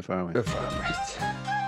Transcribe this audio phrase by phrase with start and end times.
[0.00, 1.59] بفرمایید بفرمایید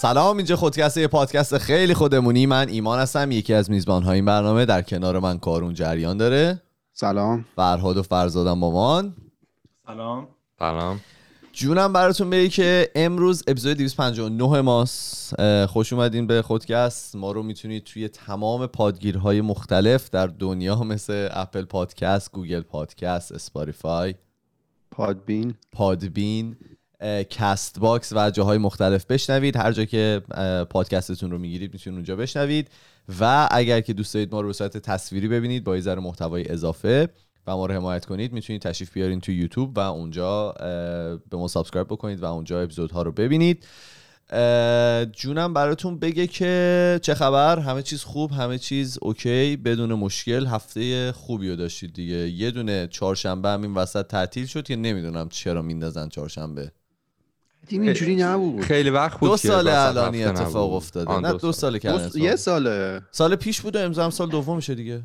[0.00, 2.46] سلام اینجا خودکست یه پادکست خیلی خودمونی.
[2.46, 6.62] من ایمان هستم یکی از میزبان های این برنامه در کنار من کارون جریان داره.
[6.92, 7.44] سلام.
[7.56, 9.14] فرهاد و فرزادم مامان.
[9.86, 10.28] سلام.
[10.58, 11.00] سلام.
[11.52, 15.34] جونم براتون بگی که امروز اپیزود 259 ماست.
[15.66, 17.16] خوش اومدین به خودکست.
[17.16, 24.14] ما رو می‌تونید توی تمام پادگیرهای مختلف در دنیا مثل Apple Podcast Google Podcast Spotify
[24.90, 25.54] Podbean.
[25.72, 26.56] Podbean
[27.30, 29.56] Castbox و جاهای مختلف بشنوید.
[29.56, 30.22] هر جا که
[30.70, 32.70] پادکستتون رو می‌گیرید می‌تونید اونجا بشنوید.
[33.20, 37.08] و اگر که دوست دارید ما رو به صورت تصویری ببینید با یه محتوای اضافه
[37.46, 40.52] و ما رو حمایت کنید می‌تونید تشریف بیارین تو یوتیوب و اونجا
[41.30, 43.66] به ما subscribe بکنید و اونجا اپیزودها رو ببینید.
[45.12, 50.46] جونم براتون بگه که چه خبر؟ همه چیز خوب همه چیز OK بدون مشکل.
[50.46, 52.16] هفته خوبی رو داشتید دیگه.
[52.16, 56.72] یه دونه چهارشنبه هم این وسط تعطیل شد که نمی‌دونم چرا میندازن چهارشنبه.
[57.68, 58.60] تیم اینجوری نبود.
[58.60, 60.72] خیلی وقت بود دو سال الانی اتفاق.
[60.72, 61.20] افتاده.
[61.20, 61.78] نه دو سال.
[61.78, 62.36] که یه.
[62.36, 63.02] ساله.
[63.10, 65.02] سال پیش بود و امضا هم سال دومشه دیگه.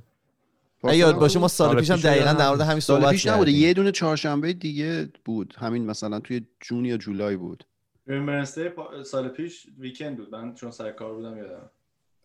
[0.84, 2.34] اگه یاد؟ باشه ما سال سال پیش هم پیش دقیقا.
[2.34, 3.52] در مورد همین سال صحبت پیش نبوده.
[3.52, 5.56] یه دونه چهارشنبه دیگه بود.
[5.58, 7.64] همین مثلا توی جون یا جولای بود.
[8.08, 9.04] ریمبرنسته پا...
[9.04, 10.36] سال پیش ویکند بود.
[10.36, 11.70] من چون سر کار بودم یادم.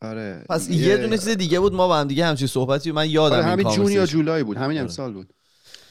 [0.03, 0.45] آره.
[0.49, 1.75] پس یه دونه چیز دیگه بود.
[1.75, 4.07] ما با هم دیگه همچین صحبتی من یادم آره همین جون یا.
[4.07, 4.57] جولای بود.
[4.57, 4.81] همین آره.
[4.81, 5.35] امسال بود.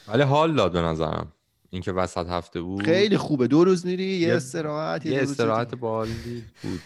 [0.08, 1.32] ولی حال داد به نظرم.
[1.70, 2.84] اینکه وسط هفته بود.
[2.84, 3.46] خیلی خوبه.
[3.46, 5.74] دو روز میری یه استراحت یه استراحت.
[5.74, 6.80] بالی بود.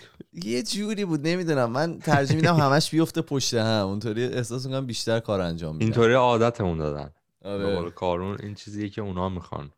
[0.44, 1.70] یه جوری بود نمی‌دونم.
[1.70, 3.86] من ترجیح میدم همش بیفته پشت هم.
[3.86, 5.84] اونطوری احساس می‌کنم بیشتر کار انجام میدم.
[5.84, 7.11] اینطوری عادتمون دادن.
[7.42, 7.77] به آره.
[7.77, 9.70] قول کارون این چیزیه که اونا می‌خوان.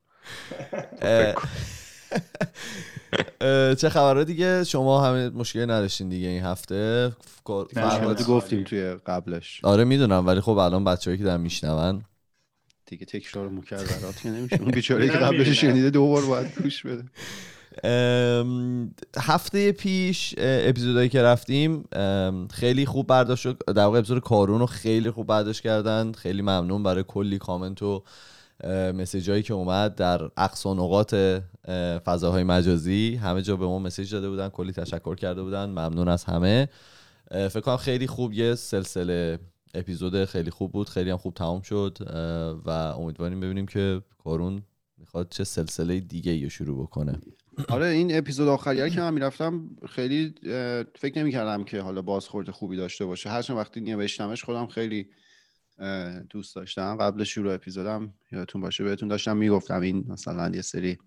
[3.78, 7.12] چه خبره دیگه؟ شما همه مشکلی نداشتین دیگه این هفته؟
[8.28, 9.60] گفتیم توی قبلش.
[9.62, 12.02] آره می‌دونم ولی خب الان بچه‌ای که دارن میشنون.
[12.96, 14.56] دیگه تکرار مکررات که نمیشه.
[14.60, 15.48] اون بیچاره که قبلش.
[15.48, 17.04] شنیده دو بار باید گوش بده.
[19.18, 21.84] هفته پیش اه، اپیزودهایی که رفتیم
[22.50, 26.12] خیلی خوب برداشت شد در واقع اپیزود کارون رو خیلی خوب برداشت کردن.
[26.12, 28.02] خیلی ممنون برای کلی کامنت و
[28.94, 33.20] مسیج هایی که اومد در اقصا نقاط اه، فضاهای مجازی.
[33.22, 35.64] همه جا به ما مسیج داده بودن کلی تشکر کرده بودن.
[35.64, 36.68] ممنون از همه.
[37.30, 39.38] فکر کنم خیلی خوب یه سلسله
[39.74, 41.98] اپیزود خیلی خوب بود خیلی هم خوب تمام شد
[42.66, 44.62] و امیدواریم ببینیم که کارون
[44.98, 47.20] می‌خواد چه سلسله دیگه رو شروع بکنه.
[47.68, 50.34] آره این اپیزود آخری که من می‌رفتم خیلی
[50.98, 53.30] فکر نمی‌کردم که حالا بازخورد خوبی داشته باشه.
[53.30, 55.08] هرچند وقتی نوشتمش خودم خیلی
[56.30, 56.96] دوست داشتم.
[56.96, 60.98] قبل شروع اپیزودم یادتون باشه بهتون داشتم می‌گفتم این مثلا یه سری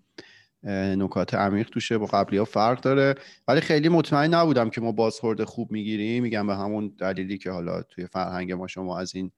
[0.62, 3.14] نکات عمیق توشه با قبلی ها فرق داره.
[3.48, 6.22] ولی خیلی مطمئن نبودم که ما بازخورد خوب می‌گیریم.
[6.22, 9.30] میگم به همون دلیلی که حالا توی فرهنگ ما شما از این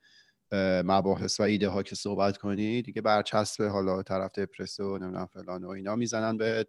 [0.85, 5.65] مباحث و ایده ها که صحبت کنی دیگه برچسب حالا طرف دپرسه و نمی‌دونم فلان
[5.65, 6.67] و اینا می‌زنن بهت.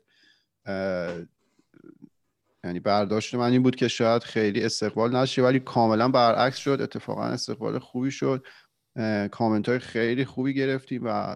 [2.63, 6.79] یعنی برداشت من این بود که شاید خیلی استقبال نشه ولی کاملا برعکس شد.
[6.81, 8.45] اتفاقا استقبال خوبی شد.
[9.31, 11.35] کامنت های خیلی خوبی گرفتیم و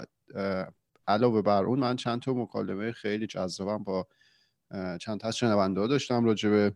[1.08, 4.08] علاوه بر اون من چند تا مکالمه خیلی جذابم با
[5.02, 6.76] چند تا از شنونده داشتم راجع به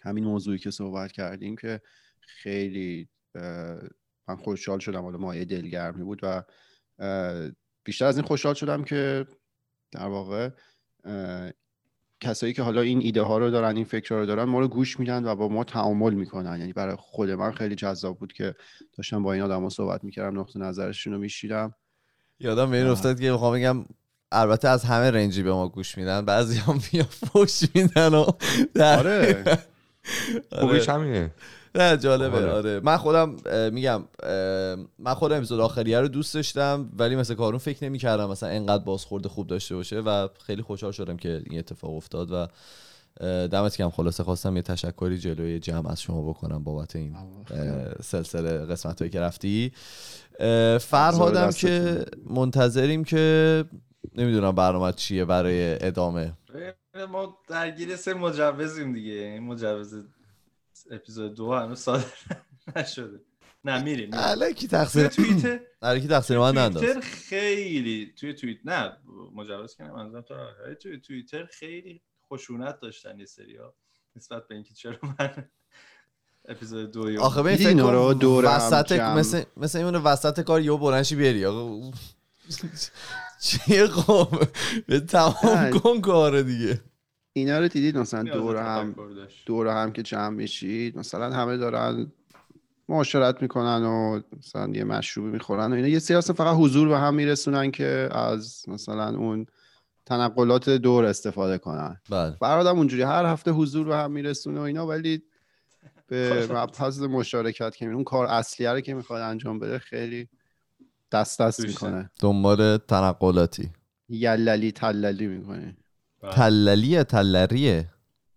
[0.00, 1.80] همین موضوعی که صحبت کردیم که
[2.20, 3.08] خیلی
[4.28, 5.02] من خوشحال شدم.
[5.02, 6.42] حالا مایه دلگرمی بود و
[7.84, 9.26] بیشتر از این خوشحال شدم که
[9.92, 10.50] در واقع
[12.20, 15.00] کسایی که حالا این ایده ها رو دارن این فکر رو دارن ما رو گوش
[15.00, 16.60] میدن و با ما تعامل می‌کنن.
[16.60, 18.54] یعنی برای خود من خیلی جذاب بود که
[18.92, 21.74] داشتم با این آدما صحبت می‌کردم نقطه نظرشون رو میشیدم
[22.42, 22.86] یادم به این.
[22.86, 23.84] افتاد که می‌خوام بگم
[24.32, 28.26] البته از همه رنجی به ما گوش میدن بعضی هم بیا فوش میدن و
[28.74, 29.58] در- آره.
[30.60, 31.30] خوبیش همینه.
[31.74, 32.36] نه جالبه.
[32.36, 32.50] آره.
[32.52, 32.80] آره.
[32.80, 33.36] من خودم
[33.72, 34.04] میگم
[34.98, 39.26] من خودم اپیزود آخریه رو دوست داشتم ولی مثل کارون فکر نمی‌کردم مثلا انقدر بازخورد
[39.26, 42.46] خوب داشته باشه و خیلی خوشحال شدم که این اتفاق افتاد و
[43.20, 43.90] دمت گرم.
[43.90, 47.16] خلاصه خواستم یه تشکری جلوی جمع از شما بکنم بابت این
[48.02, 49.72] سلسله قسمت هایی که رفتی.
[50.38, 51.70] اه، فرهادم دستتون.
[51.70, 53.64] که منتظریم که
[54.14, 56.32] نمی‌دونم برنامه چیه برای ادامه.
[57.08, 59.12] ما درگیر سه مجوزیم دیگه.
[59.12, 59.94] این مجوز
[60.90, 62.04] اپیزود دو هنوز صادر
[62.76, 63.20] نشده.
[63.64, 64.10] نه میریم.
[64.12, 68.96] الکی توی تقصیر توییتر الکی تقصیر من ننداز توییتر خیلی توی توییت نه
[69.34, 70.36] مجوز کنم منظورم تو
[70.82, 73.74] توی توییتر خیلی خشونت داشتن یه سریا
[74.16, 75.48] نسبت به اینکه چرا من
[76.48, 78.92] اپیزود دو یا آخه ببین فکر اینا رو دور وسط.
[78.92, 81.90] مثل مثل این وسط کار یهو بلنشی بیاری آقا
[83.40, 84.28] چیه خب
[84.86, 85.70] به تمام.
[85.70, 86.80] کن کار دیگه
[87.32, 88.94] اینا رو دیدید مثلا دور هم.
[89.46, 92.12] دور هم که جمع میشید مثلا همه دارن
[92.88, 96.98] معاشرت می‌کنن و مثلا یه مشروبی می‌خورن و اینا یه سری اصلا فقط حضور به
[96.98, 99.46] هم میرسونن که از مثلا اون
[100.06, 101.96] تنقلات دور استفاده کنن.
[102.10, 102.36] بله.
[102.40, 105.22] برادم اونجوری هر هفته حضور به هم میرسونه و اینا ولی
[106.06, 106.46] به.
[106.50, 110.28] مبحث مشارکت که اون کار اصلیه رو که می‌خواد انجام بده خیلی
[111.12, 111.60] دست دست.
[111.60, 112.10] می‌کنه.
[112.20, 113.70] دنبال تنقلاتی.
[114.08, 115.76] یللی تللی می‌کنه.
[116.22, 116.32] بله.
[116.32, 117.88] تللیه؟ تلریه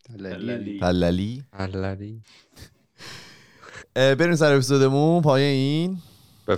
[0.04, 0.80] تللی.
[0.80, 1.44] تللی.
[1.52, 2.22] تللی.
[3.96, 5.22] بریم سر اپیزودمون.
[5.22, 5.98] پای این.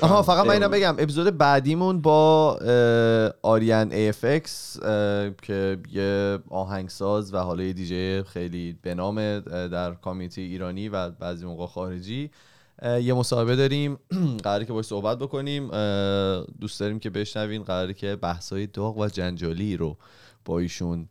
[0.01, 0.69] آها فقط من بگو.
[0.69, 0.95] بگم.
[1.00, 2.54] اپیزود بعدیمون با
[3.42, 4.80] آریان EFX
[5.42, 11.45] که یه آهنگساز و حالا یه دیجی خیلی به نام در community ایرانی و بعضی
[11.45, 12.31] موقع خارجی.
[12.84, 13.98] یه مصاحبه داریم.
[14.44, 15.68] قراره که باش صحبت بکنیم.
[16.60, 17.63] دوست داریم که بشنوین.
[17.63, 19.98] قراره که بحثای داغ و جنجالی رو
[20.45, 21.10] با ایشون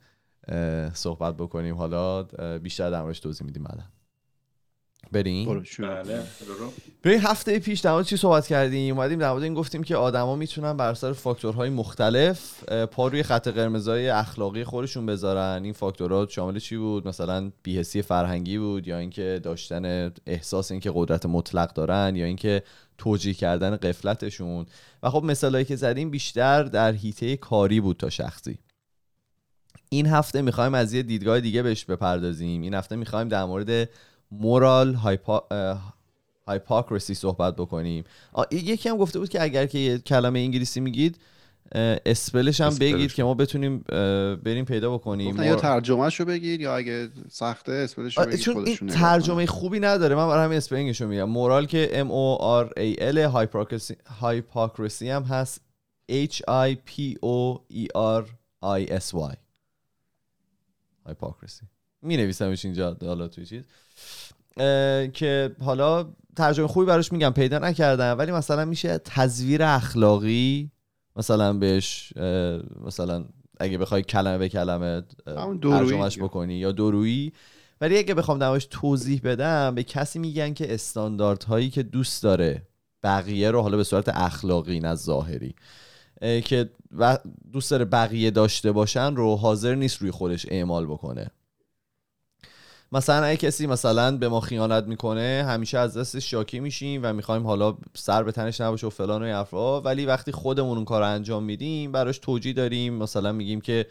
[0.92, 1.74] صحبت بکنیم.
[1.74, 2.22] حالا
[2.62, 3.82] بیشتر در توضیح میدیم بعدا.
[5.12, 5.64] بریم.
[5.78, 6.22] بله.
[7.04, 10.36] ببین هفته پیش در مورد چی صحبت کردیم؟ اومدیم در مورد این گفتیم که آدما
[10.36, 15.60] می‌تونن بر اثر فاکتورهای مختلف پا روی خط قرمزای اخلاقی خودشون بذارن.
[15.64, 21.26] این فاکتورها شامل چی بود؟ مثلا بیهسی فرهنگی بود یا اینکه داشتن احساس اینکه قدرت
[21.26, 22.62] مطلق دارن یا اینکه
[22.98, 24.66] توجیه کردن قفلتشون.
[25.02, 28.58] و خب مثالایی که زدیم بیشتر در حیطه کاری بود تا شخصی.
[29.88, 32.62] این هفته می‌خوایم از یه دیدگاه دیگه بهش بپردازیم.
[32.62, 33.88] این هفته می‌خوایم در مورد
[34.30, 35.46] مورال هایپا
[36.48, 38.04] هایپاکرسی صحبت بکنیم.
[38.52, 41.18] یکی هم گفته بود که اگر که یه کلمه انگلیسی میگید
[42.06, 42.92] اسپلش هم اسپلش.
[42.94, 43.78] بگید که ما بتونیم
[44.44, 45.36] بریم پیدا بکنیم.
[45.36, 50.14] یا مور- ترجمهش رو بگیر یا اگه سخته اسپلش بگیر چون این ترجمه خوبی نداره.
[50.14, 51.24] من برای همین اسپلینگش رو میگم.
[51.24, 55.60] مورال که M O R A L هایپاکرسی هایپاکرسی هم هست.
[56.12, 58.24] H I P O E R
[58.64, 59.36] I S Y.
[61.06, 61.66] هایپاکرسی
[62.02, 63.62] می نویسمش اینجا حالا توی چیز.
[65.12, 66.06] که حالا
[66.36, 70.70] ترجمه خوبی براش میگم پیدا نکردم ولی مثلا میشه تزویر اخلاقی
[71.16, 72.12] مثلا بهش
[72.86, 73.24] مثلا
[73.60, 75.02] اگه بخوای کلمه به کلمه
[75.62, 76.18] ترجمهش.
[76.18, 77.32] بکنی یا دورویی
[77.80, 82.62] ولی اگه بخوام درش توضیح بدم به کسی میگن که استانداردهایی که دوست داره
[83.02, 85.54] بقیه رو حالا به صورت اخلاقی نه ظاهری
[86.22, 86.70] اه، که
[87.52, 91.30] دوست داره بقیه داشته باشن رو حاضر نیست روی خودش اعمال بکنه
[92.92, 97.46] مثلا اگه کسی مثلا به ما خیانت می‌کنه همیشه از دستش شاکی میشیم و می‌خوایم
[97.46, 101.08] حالا سر به تنش نباشه و فلان و حرفا ولی وقتی خودمون اون کار رو
[101.08, 102.94] انجام میدیم براش توجیه داریم.
[102.94, 103.86] مثلا میگیم که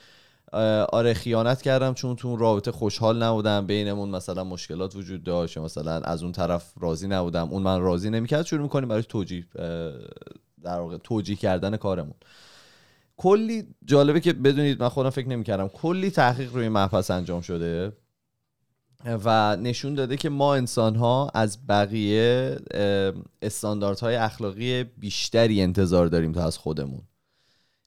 [0.91, 6.23] آره خیانت کردم چون تو رابطه خوشحال نبودم بینمون مثلا مشکلات وجود داشت مثلا از
[6.23, 9.45] اون طرف راضی نبودم اون من راضی نمی‌کرد شروع می‌کنیم براش توجیه
[10.63, 12.15] در واقع توجیه کردن کارمون.
[13.17, 17.91] کلی جالبه که بدونید من خودم فکر نمی‌کردم کلی تحقیق روی مبحث انجام شده.
[19.05, 22.57] و نشون داده که ما انسان ها از بقیه
[23.41, 27.01] استانداردهای اخلاقی بیشتری انتظار داریم تا از خودمون.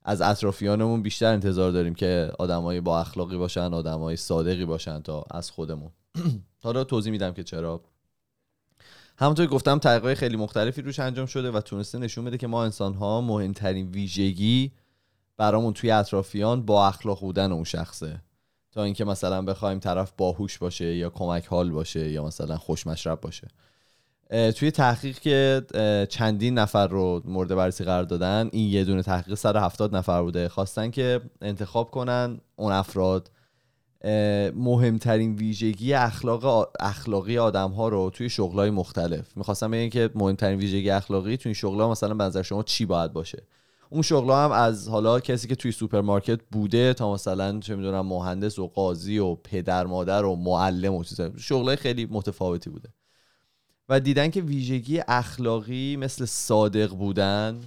[0.02, 5.50] از اطرافیانمون بیشتر انتظار داریم که آدمای با اخلاقی باشن آدمای صادقی باشن تا از
[5.50, 5.90] خودمون.
[6.62, 7.80] حالا توضیح میدم که چرا.
[9.18, 12.64] همونطور که گفتم تحقیقات خیلی مختلفی روش انجام شده و تونسته نشون بده که ما
[12.64, 14.72] انسان ها مهمترین ویژگی
[15.36, 18.22] برامون توی اطرافیان با اخلاق بودن اون شخصه.
[18.72, 23.20] تا اینکه مثلا بخوایم طرف باهوش باشه یا کمک حال باشه یا مثلا خوش مشرب
[23.20, 23.48] باشه.
[24.56, 25.62] توی تحقیق که
[26.10, 30.48] چندین نفر رو مورد بررسی قرار دادن این یه دونه تحقیق 170 نفر بوده.
[30.48, 33.30] خواستن که انتخاب کنن اون افراد.
[34.54, 39.36] مهمترین ویژگی اخلاق اخلاقی آدم ها رو توی شغلای مختلف.
[39.36, 43.12] می‌خواستم بگن که مهمترین ویژگی اخلاقی توی این شغلها مثلا به نظر شما چی باید
[43.12, 43.42] باشه؟
[43.90, 48.58] اون شغلها هم از حالا کسی که توی سوپرمارکت بوده تا مثلا چه می‌دونم مهندس
[48.58, 52.88] و قاضی و پدر مادر و معلم و چیزا شغلای خیلی متفاوتی بوده.
[53.88, 57.60] و دیدن که ویژگی اخلاقی مثل صادق بودن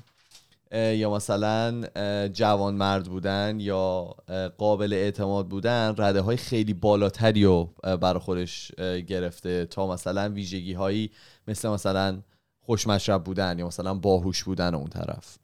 [0.72, 1.82] یا مثلا
[2.28, 4.16] جوان مرد بودن یا
[4.58, 8.72] قابل اعتماد بودن رده های خیلی بالاتری رو برا خودش
[9.08, 9.66] گرفته.
[9.66, 11.12] تا مثلا ویژگی هایی
[11.48, 12.22] مثل مثلا
[12.60, 15.38] خوشمشرب بودن یا مثلا باهوش بودن اون طرف.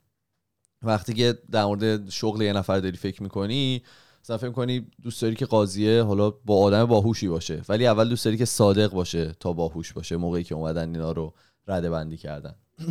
[0.82, 3.82] وقتی که در مورد شغل یه نفر داری فکر می‌کنی
[4.24, 8.26] مثلا فکر کنی دوست داری که قاضیه حالا با آدم باهوشی باشه ولی اول دوست
[8.26, 11.34] داری که صادق باشه تا باهوش باشه موقعی که اومدن اینا رو
[11.68, 12.56] رده بندی کردن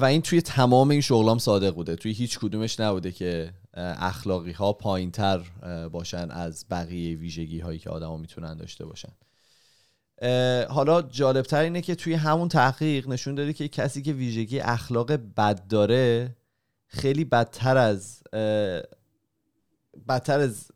[0.00, 1.96] و این توی تمام این شغلام صادق بوده.
[1.96, 5.38] توی هیچ کدومش نبوده که اخلاقی ها پایین تر
[5.92, 9.12] باشن از بقیه ویژگی هایی که آدما می‌تونن داشته باشن.
[10.68, 15.66] حالا جالبتر اینه که توی همون تحقیق نشون داده که کسی که ویژگی اخلاق بد
[15.66, 16.36] داره
[16.86, 18.22] خیلی بدتر از
[20.08, 20.70] بدتر از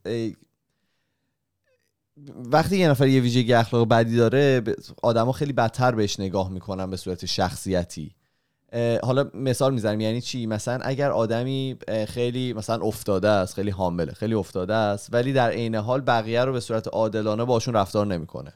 [2.45, 4.63] وقتی یه نفر یه ویژگی اخلاق بدی داره
[5.03, 8.15] آدما خیلی بدتر بهش نگاه می‌کنن به صورت شخصیتی.
[9.03, 11.77] حالا مثال می‌زنم یعنی چی؟ مثلا اگر آدمی
[12.09, 16.53] خیلی مثلا افتاده است خیلی حامله خیلی افتاده است ولی در عین حال بقیه رو
[16.53, 18.53] به صورت عادلانه باشون رفتار نمی‌کنه.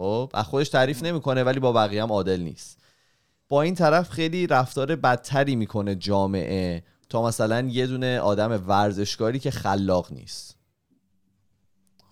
[0.00, 2.78] خب از خودش تعریف نمی‌کنه ولی با بقیه هم عادل نیست.
[3.48, 9.50] با این طرف خیلی رفتار بدتری می‌کنه جامعه تا مثلا یه دونه آدم ورزشکاری که
[9.50, 10.56] خلاق نیست.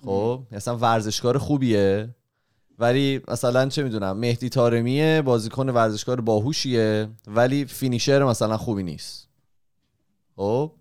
[0.05, 2.15] خب مثلا ورزشکار خوبیه
[2.79, 9.29] ولی مثلا چه می‌دونم مهدی تارمیه بازیکن ورزشکار باهوشیه ولی فینیشر مثلا خوبی نیست.
[10.37, 10.73] خب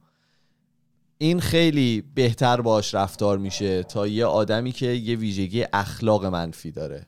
[1.17, 7.07] این خیلی بهتر باش رفتار میشه تا یه آدمی که یه ویژگی اخلاق منفی داره.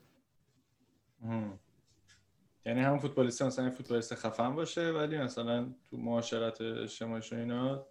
[2.66, 7.86] یعنی هم فوتبالیست مثلا فوتبالیست خفن باشه ولی مثلا تو معاشرت اجتماعی اینا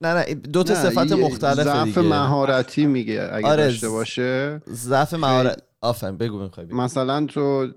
[0.00, 4.62] نه نه دو تا صفت مختلف ضعف مهارتی میگه اگه آره داشته باشه.
[4.68, 7.72] ضعف مهارت آفن بگو می‌خوای مثلا تو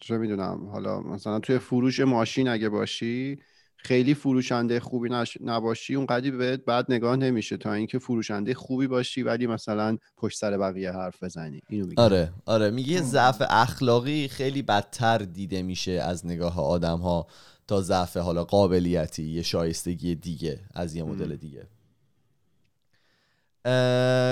[0.00, 3.38] چه می‌دونم حالا مثلا توی فروش ماشین اگه باشی
[3.86, 5.38] خیلی فروشنده خوبی نش...
[5.40, 10.38] نباشی اون قدی بهت بعد نگاه نمیشه تا اینکه فروشنده خوبی باشی ولی مثلا پشت
[10.38, 11.60] سر بقیه حرف بزنی.
[11.68, 17.26] اینو میگه آره آره میگه ضعف اخلاقی خیلی بدتر دیده میشه از نگاه آدم ها
[17.68, 21.66] تا ضعف حالا قابلیتی یه شایستگی دیگه از یه مدل دیگه.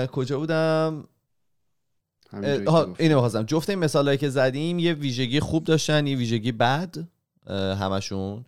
[0.07, 1.07] کجا بودم؟
[2.99, 6.95] اینو بخواستم جفت این مثال که زدیم یه ویژگی خوب داشتن یه ویژگی بد
[7.79, 8.45] همشون.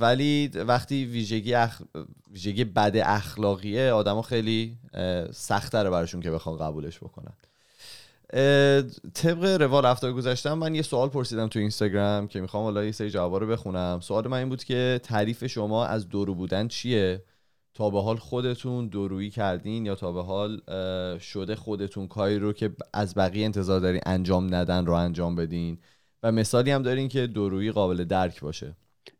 [0.00, 1.82] ولی وقتی ویژگی, اخ...
[2.30, 4.76] ویژگی بد اخلاقیه آدما خیلی
[5.32, 7.32] سختره براشون که بخوان قبولش بکنن.
[9.14, 13.10] طبق روال هفته گذشتم من یه سوال پرسیدم تو اینستاگرام که می‌خوام حالا یه سری
[13.10, 14.00] جوابا رو بخونم.
[14.02, 17.22] سوال من این بود که تعریف شما از دورو بودن چیه؟
[17.74, 20.60] تا به حال خودتون دورویی کردین یا تا به حال
[21.18, 25.78] شده خودتون کاری رو که از بقیه انتظار دارین انجام ندن رو انجام بدین؟
[26.22, 28.76] و مثالی هم دارین که دورویی قابل درک باشه.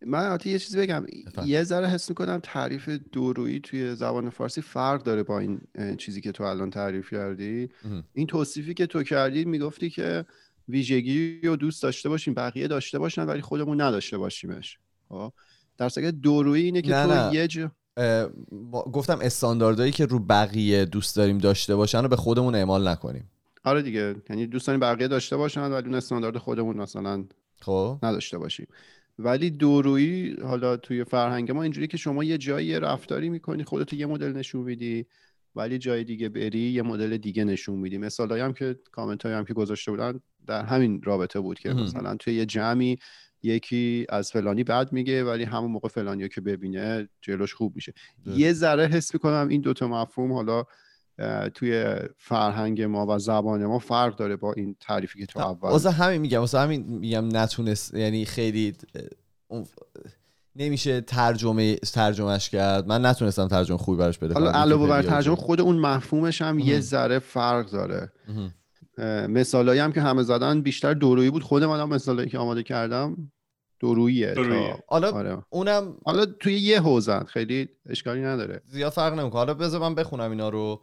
[0.06, 1.06] من حتی یه چیزی بگم.
[1.46, 5.60] یه ذره حس می‌کنم تعریف دورویی توی زبان فارسی فرق داره با این
[5.96, 7.68] چیزی که تو الان تعریف کردی.
[8.14, 10.24] این توصیفی که تو کردی می‌گفتی که
[10.68, 14.78] ویژگی رو دوست داشته باشیم بقیه داشته باشن ولی خودمون نداشته باشیمش.
[15.08, 15.32] خب؟
[15.78, 17.34] در صورت دورویی اینه که تو نه.
[17.34, 17.68] یه جو...
[18.92, 23.30] گفتم استانداردهایی که رو بقیه دوست داریم داشته باشن رو به خودمون اعمال نکنیم.
[23.64, 24.16] آره دیگه.
[24.30, 27.24] یعنی دوست داریم بقیه داشته باشن ولی اون استاندارد خودمون مثلا
[27.60, 27.98] خب.
[28.02, 28.66] نداشته باشیم.
[29.18, 34.06] ولی دورویی حالا توی فرهنگ ما اینجوری که شما یه جایی رفتاری می‌کنی خودت یه
[34.06, 35.06] مدل نشون میدی
[35.56, 37.98] ولی جای دیگه بری یه مدل دیگه نشون میدی.
[37.98, 42.34] مثال هم که کامنت هم که گذاشته بودن در همین رابطه بود که مثلا توی
[42.34, 42.96] یه جمعی
[43.42, 47.92] یکی از فلانی بد میگه ولی همون موقع فلانی که ببینه جلوش خوب میشه.
[48.26, 50.64] یه ذره حس می‌کنم این دوتا مفهوم حالا
[51.54, 55.90] توی فرهنگ ما و زبان ما فرق داره با این تعریفی که تو اول واسه
[55.90, 58.72] همین میگم واسه همین میگم نتونست یعنی خیلی
[60.56, 62.86] نمیشه ترجمه ترجمهش کرد.
[62.86, 64.34] من نتونستم ترجمه خوبی براش بده.
[64.34, 68.12] حالا علاوه بر ترجمه خود اون مفهومش هم یه ذره فرق داره.
[69.28, 71.42] مثالایی هم که همه زدن بیشتر دورویی بود.
[71.42, 73.32] خود منم مثالایی که آماده کردم.
[73.84, 74.34] دوروییه
[74.88, 75.38] حالا آره.
[75.50, 78.62] اونم حالا توی یه حوزن خیلی اشکالی نداره.
[78.68, 79.38] زیاد فرق نمی‌کنه.
[79.38, 80.80] حالا بذار من بخونم اینا رو.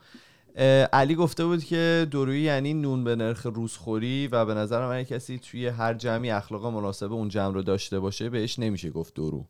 [0.93, 5.39] علی گفته بود که دورویی یعنی نون به نرخ روزخوری و به نظر من کسی
[5.39, 9.45] توی هر جمعی اخلاق مناسب اون جمع رو داشته باشه بهش نمیشه گفت دورو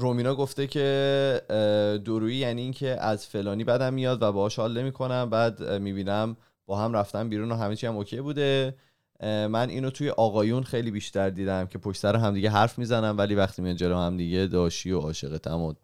[0.00, 1.40] رومینا گفته که
[2.04, 5.30] دورویی یعنی اینکه از فلانی بدم میاد و باهاش حال نمی‌کنم.
[5.30, 8.74] بعد می‌بینم با هم رفتن بیرون و همه چی هم اوکی بوده.
[9.20, 13.62] من اینو توی آقایون خیلی بیشتر دیدم که پشت سر همدیگه حرف می‌زنم ولی وقتی
[13.62, 15.74] میان جلو همدیگه داشی و عاشقتم و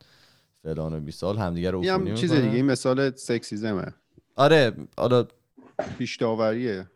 [0.63, 3.95] فلان و بیسال همدیگه رو هم چیز دیگه این مثال سکسیزمه.
[4.37, 5.27] آره حالا
[5.99, 6.87] پیش داوریه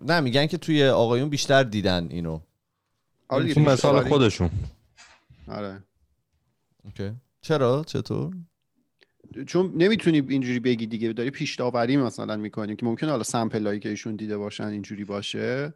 [0.00, 2.40] نه میگن که توی آقایون بیشتر دیدن اینو.
[3.28, 4.50] آره این مثال خودشون.
[5.48, 5.82] آره.
[6.84, 7.12] اوکی.
[7.40, 8.32] چرا؟ چطور؟
[9.46, 13.88] چون نمی‌تونی اینجوری بگی دیگه داری پیش داوری مثلا می‌کنیم که ممکن حالا سمپلایی که
[13.88, 15.74] ایشون دیده باشن اینجوری باشه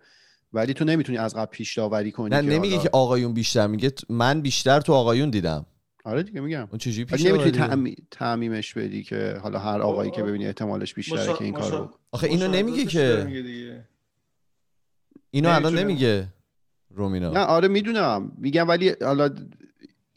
[0.52, 3.92] ولی تو نمی‌تونی از قبل پیش داوری کنی نه نمیگه که آقایون بیشتر میگه.
[4.08, 5.66] من بیشتر تو آقایون دیدم.
[6.04, 6.68] آره دیگه میگم.
[6.70, 7.96] اون چجوری پیش نمی‌تونی؟ تعمی...
[8.10, 11.90] تعمیمش بدی که حالا هر آقایی که ببینی احتمالش بیشتره مشا- که این مشا- کارو
[12.12, 13.22] آخه اینو نمیگه که.
[13.26, 13.84] میگه دیگه.
[15.30, 15.78] اینو الان.
[15.78, 16.28] نمیگه
[16.90, 17.30] رومینا.
[17.30, 18.32] نه آره می‌دونم.
[18.38, 19.30] میگم ولی حالا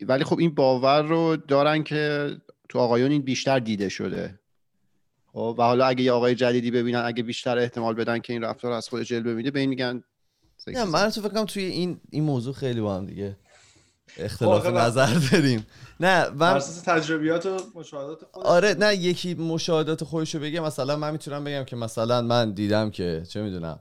[0.01, 2.29] ولی خب این باور رو دارن که
[2.69, 4.39] تو آقایون این بیشتر دیده شده.
[5.33, 8.71] خب و حالا اگه یه آقای جدیدی ببینن اگه بیشتر احتمال بدن که این رفتار
[8.71, 10.03] از خود جلوه میده به این میگن
[10.67, 10.83] نه.
[10.83, 13.37] من تو فکر کنم توی این این موضوع خیلی با هم دیگه
[14.17, 15.67] اختلاف خب، نظر داریم.
[15.99, 18.47] نه بر من اساس تجربیات و مشاهدات خودش.
[18.47, 23.23] آره نه یکی مشاهدات خودشو بگه مثلا من می‌تونم بگم که مثلا من دیدم که
[23.29, 23.79] چه می‌دونم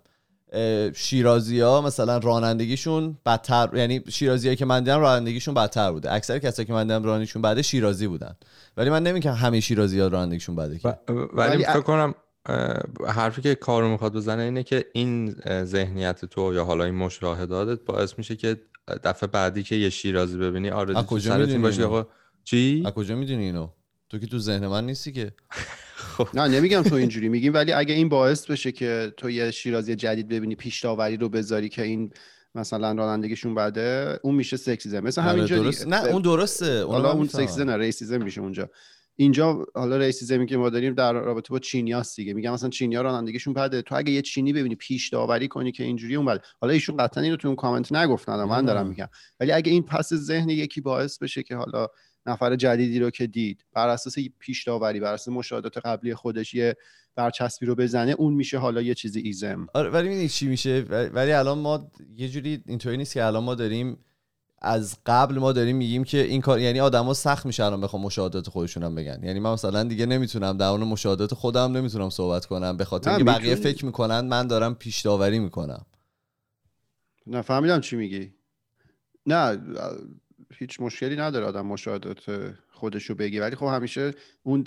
[0.94, 6.12] شیرازی ها مثلا رانندگیشون بدتر یعنی شیرازی که من دیدم رانندگیشون بدتر بوده.
[6.12, 8.36] اکثر کسایی که من دیدم رانندگیشون بده شیرازی بودن.
[8.76, 10.98] ولی من نمیگم همه شیرازی ها رانندگیشون بده
[11.32, 12.14] ولی فکر کنم
[13.08, 18.14] حرفی که کارو می‌خواد بزنه اینه که این ذهنیت تو یا حالا این مشاهداتت باعث
[18.18, 18.60] میشه که
[19.04, 22.06] دفعه بعدی که یه شیرازی ببینی آره کجا می‌دونی باشه
[22.44, 23.68] چی؟ از کجا می‌دونی اینو؟
[24.08, 25.32] تو که تو ذهن من نیستی که.
[26.34, 30.28] نه نمیگم تو اینجوری میگیم ولی اگه این باعث بشه که تو یه شیرازی جدید
[30.28, 32.12] ببینی پیش داوری رو بذاری که این
[32.54, 35.84] مثلا رانندگیشون بده اون میشه sexism مثل آره، همینجا درست.
[35.84, 35.96] دیگه.
[35.96, 36.84] نه اون درسته.
[36.84, 37.28] حالا اون.
[37.28, 38.70] sexism نه racism میشه اونجا.
[39.16, 42.34] اینجا حالا racism ی که ما داریم در رابطه با چینیاست دیگه.
[42.34, 43.82] میگم مثلا چینیا رانندگیشون بده.
[43.82, 47.24] تو اگه یه چینی ببینی پیش داوری کنی که اینجوری اون بده حالا ایشون قطعا
[47.24, 48.86] اینو تو اون کامنت نگفتن من دارم.
[48.86, 49.08] میگم.
[49.40, 51.88] ولی اگه این پس ذهن یکی باعث بشه که حالا
[52.28, 53.64] نفر جدیدی رو که دید.
[53.72, 56.76] بر اساس پیش داوری بر اساس مشاهدات قبلی خودش یه
[57.14, 59.66] برچسبی رو بزنه اون میشه حالا یه چیزی ایزم.
[59.74, 63.54] آره ولی می‌دونی چی میشه؟ ولی الان ما یه جوری اینطوری نیست که الان ما
[63.54, 63.98] داریم
[64.62, 68.48] از قبل ما داریم میگیم که این کار یعنی آدما سخت میشه الان بخوام مشاهدات
[68.48, 69.20] خودشون هم بگن.
[69.24, 73.24] یعنی من مثلا دیگه نمی‌تونم در مورد مشاهدات خودم نمی‌تونم صحبت کنم به خاطر اینکه
[73.24, 73.54] بقیه.
[73.54, 75.86] فکر می‌کنن من دارم پیش داوری می‌کنم.
[77.26, 78.32] نه فهمیدم چی میگی.
[79.26, 79.58] نه
[80.54, 84.64] هیچ مشکلی نداره آدم مشاهدات خودش رو بگی ولی خب همیشه اون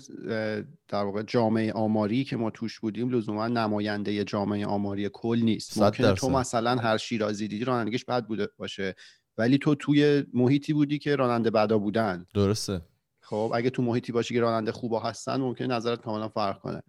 [0.88, 5.82] در واقع جامعه آماری که ما توش بودیم لزوما نماینده جامعه آماری کل نیست.
[5.82, 6.14] ممکنه.
[6.14, 8.96] تو مثلا هر شیرازی دیدی رانندگیش بد بوده باشه
[9.38, 12.26] ولی تو توی محیطی بودی که راننده بدا بودن.
[12.34, 12.82] درسته.
[13.22, 16.84] خب اگه تو محیطی باشی که راننده خوبا هستن ممکنه نظرت کاملا فرق کنه.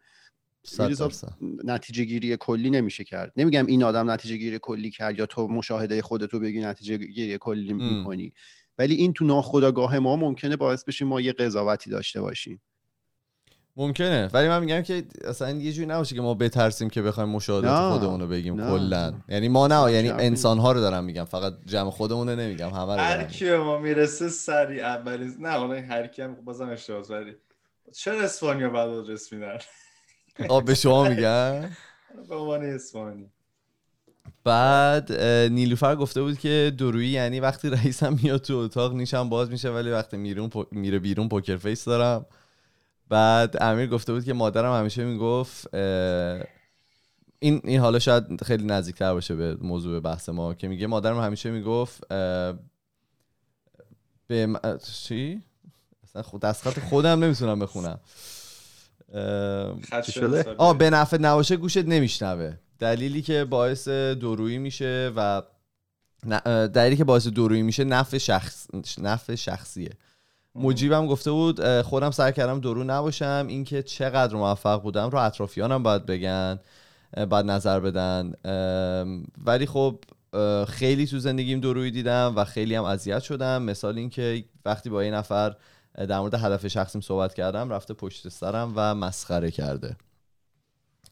[0.79, 1.33] درصد.
[1.65, 3.33] نتیجه گیری کلی نمیشه کرد.
[3.37, 7.73] نمیگم این آدم نتیجه گیری کلی کرد یا تو مشاهده خودتو بگی نتیجه گیری کلی.
[7.73, 8.33] می‌کنی.
[8.79, 12.63] ولی این تو ناخودآگاه ما ممکنه باعث بشه ما یه قضاوتی داشته باشیم.
[13.77, 14.31] ممکنه.
[14.33, 17.91] ولی من میگم که اصلا یه جوری نباشه که ما بترسیم که بخوایم مشاهدات نه،
[17.99, 18.57] خودمون رو بگیم.
[18.57, 19.15] کلا.
[19.29, 20.27] یعنی ما نه یعنی جمعی.
[20.27, 21.25] انسان ها رو دارم میگم.
[21.25, 25.61] فقط جمع خودمون رو نمیگم همه رو هر کی به ما می‌رسه سری اولین نه
[25.61, 27.37] اون هر کی هم بازم اشتباه ولی
[27.93, 29.59] چرا اسپانیا بعد آدرس میدن
[30.39, 30.51] میگم.
[30.55, 31.77] آه به شما میگن
[32.29, 33.31] به عنوان اسپانی
[34.45, 35.13] بعد
[35.53, 39.91] نیلوفر گفته بود که درویی یعنی وقتی رئیسم میاد تو اتاق نیشم باز میشه ولی
[39.91, 42.27] وقتی میرون پو- میره بیرون پوکر فیس دارم.
[43.09, 46.41] بعد امیر گفته بود که مادرم همیشه می‌گفت اه،
[47.39, 50.87] این این حالا شاید خیلی نزدیکتر باشه به موضوع بحث ما که میگه.
[50.87, 52.55] مادرم همیشه می‌گفت اه،
[54.27, 55.43] به م- چی؟
[56.05, 58.01] اصلا خود دستخط خودم نمی‌تونم بخونم.
[59.15, 60.57] اه، خط چی شده؟ حسابی.
[60.59, 62.53] آ به نفع نباشه گوشت نمیشنوه.
[62.83, 65.43] دلیلی که باعث دورویی میشه و
[66.75, 68.67] دلیلی که باعث دورویی میشه نفع شخص
[68.99, 69.91] نفع شخصیه.
[70.55, 76.07] مجیبم گفته بود خودم سعی کردم درو نباشم اینکه چقدر موفق بودم رو اطرافیانم باید
[76.07, 76.61] بگن
[77.31, 78.33] باید نظر بدن.
[79.45, 79.99] ولی خب
[80.69, 83.63] خیلی تو زندگیم درویی دیدم و خیلی هم اذیت شدم.
[83.63, 85.55] مثال اینکه وقتی با یه نفر
[85.95, 89.97] در مورد هدف شخصیم صحبت کردم رفته پشت سرم و مسخره کرده.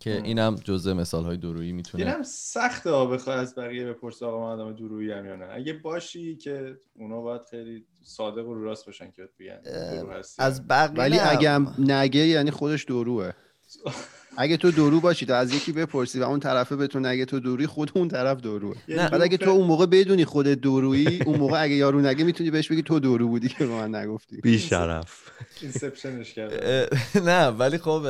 [0.01, 0.23] که.
[0.25, 4.61] اینم جزء مثال های درویی می‌تونه اینم سخته ها بخوای از بقیه بپرسی آقا من
[4.61, 8.87] آدم درویی هم یا نه اگه باشی که اونا باید خیلی صادق و رو راست
[8.87, 11.19] باشن که بگن درو هستی از بقیه ولی.
[11.19, 13.31] اگه نگه یعنی خودش دروه
[14.37, 17.41] اگه تو درو باشی تا از یکی بپرسی و اون طرفه به تو نگه تو
[17.41, 18.77] دوری خود اون طرف دروه.
[18.89, 19.09] یه نه.
[19.09, 22.69] بعد اگه تو اون موقع بدونی خودت دورویی اون موقع اگه یارو نگه می‌تونی بهش
[22.69, 24.41] بگی تو دورو بودی که به من نگفتی.
[24.41, 26.89] بی شرف اینسپشنش اه،
[27.25, 28.07] نه ولی خب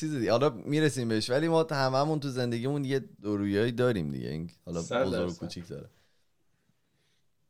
[0.00, 0.30] چیز دیگه.
[0.30, 4.46] حالا می‌رسیم بهش ولی ما هممون تو زندگیمون یه دورویایی داریم دیگه.
[4.66, 5.32] حالا بزرگ.
[5.32, 5.86] کوچیک داره.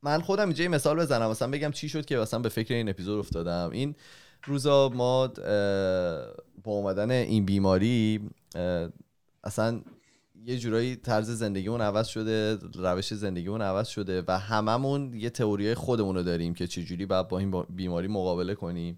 [0.02, 1.30] من خودم اینجا یه مثال بزنم.
[1.30, 3.70] مثلا بگم چی شد که مثلا به فکر این اپیزود افتادم.
[3.72, 3.94] این
[4.44, 5.32] روزا ما
[6.64, 8.30] با اومدن این بیماری
[9.44, 9.80] اصلا
[10.44, 16.14] یه جورایی طرز زندگیمون عوض شده روش زندگیمون عوض شده و هممون یه تئوری خودمون
[16.14, 18.96] رو داریم که چجوری باید با این بیماری مقابله کنیم.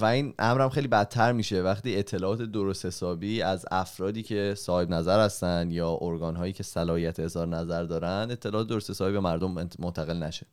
[0.00, 1.62] و این امرم خیلی بدتر میشه.
[1.62, 7.20] وقتی اطلاعات درست حسابی از افرادی که صاحب نظر هستن یا ارگان هایی که صلاحیت
[7.20, 10.46] اظهار نظر دارن اطلاعات درست حسابی به مردم منتقل نشه.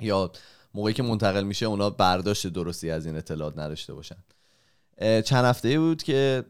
[0.00, 0.30] یا
[0.74, 4.16] موقعی که منتقل میشه اونا برداشت درستی از این اطلاعات نداشته باشن.
[5.00, 6.44] چند هفته بود که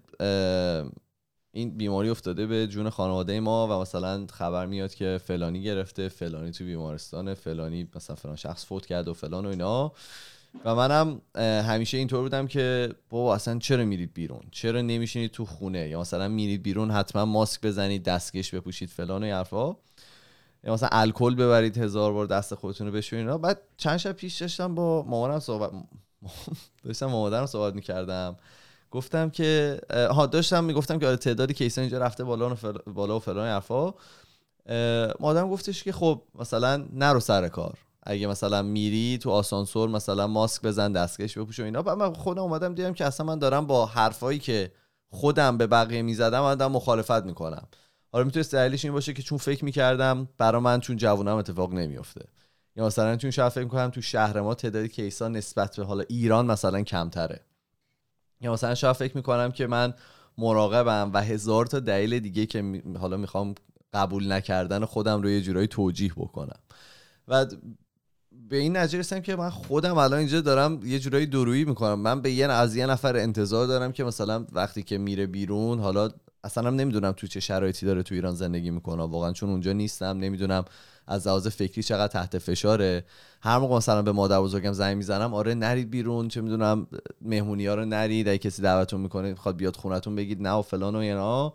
[1.53, 6.51] این بیماری افتاده به جون خانواده ما و مثلا خبر میاد که فلانی گرفته فلانی
[6.51, 9.93] تو بیمارستان فلانی مثلا فلان شخص فوت کرد و فلان و اینا.
[10.65, 15.89] و منم همیشه اینطور بودم که بابا اصلا چرا میرید بیرون؟ چرا نمیشینید تو خونه؟
[15.89, 19.77] یا مثلا میرید بیرون حتما ماسک بزنید دستکش بپوشید فلان و حرفا.
[20.65, 24.75] یا مثلا الکل ببرید هزار بار دست خودتون رو بشورید بعد چند شب پیش داشتم
[24.75, 25.71] با مامانم صحبت
[26.85, 28.37] داشتم مامانم صحبت می‌کردم.
[28.91, 32.79] گفتم که ها داشتم می‌گفتم که آره تعدادی کیسا اینجا رفته بالا و فل...
[32.87, 33.95] بالا و فلان حرفا.
[35.21, 37.79] مادرم گفتش که خب مثلا نرو سر کار.
[38.03, 41.83] اگه مثلا میری تو آسانسور مثلا ماسک بزن دستکش بپوش و اینا.
[41.83, 44.73] بعد من خودم اومدم دیدم که اصلا من دارم با حرفایی که
[45.11, 47.67] خودم به بقیه می‌زدم آدم مخالفت می‌کنم.
[48.13, 52.25] حالا می‌تونه دلیلش این باشه که چون فکر می‌کردم برا من چون جوونم اتفاق نمیفته
[52.77, 56.47] یا مثلا چون شاید فکر می‌کنم تو شهر ما تعداد کیسا نسبت به حالا ایران
[56.47, 57.41] مثلا کمتره.
[58.41, 59.95] یا مثلا شاید فکر می‌کنم که من
[60.39, 63.55] مراقبم و هزار تا دلیل دیگه که حالا می‌خوام
[63.93, 66.59] قبول نکردن خودم رو یه جورایی توجیه بکنم.
[67.29, 67.47] و
[68.49, 72.01] به این نتیجه رسیدم که من خودم الان اینجا دارم یه جورایی درویی می‌کنم.
[72.01, 76.11] من به یه از یه نفر انتظار دارم که مثلا وقتی که میره بیرون حالا
[76.45, 79.03] اصلا هم نمی‌دونم تو چه شرایطی داره تو ایران زندگی می‌کنه.
[79.03, 80.65] واقعا چون اونجا نیستم نمی‌دونم
[81.07, 83.05] از لحاظ فکری چقدر تحت فشاره.
[83.43, 86.87] هر موقع مثلا به مادر بزرگم زنگ می‌زنم آره نرید بیرون چه می‌دونم
[87.21, 90.95] مهمونی ها رو نرید اگه کسی دعوتتون می‌کنه می‌خواد بیاد خونتون بگید نه و فلان
[90.95, 91.55] و اینا.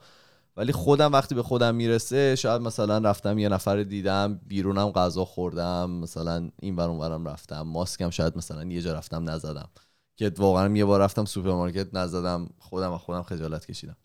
[0.58, 5.90] ولی خودم وقتی به خودم می‌رسه شاید مثلا رفتم یه نفر دیدم بیرونم غذا خوردم
[5.90, 9.70] مثلا این ورون ورم رفتم ماسکم شاید مثلا یه جا رفتم نزدم.
[10.18, 13.98] که واقعا یه بار رفتم سوپرمارکت نزدم خودم و خودم خجالت کشیدم.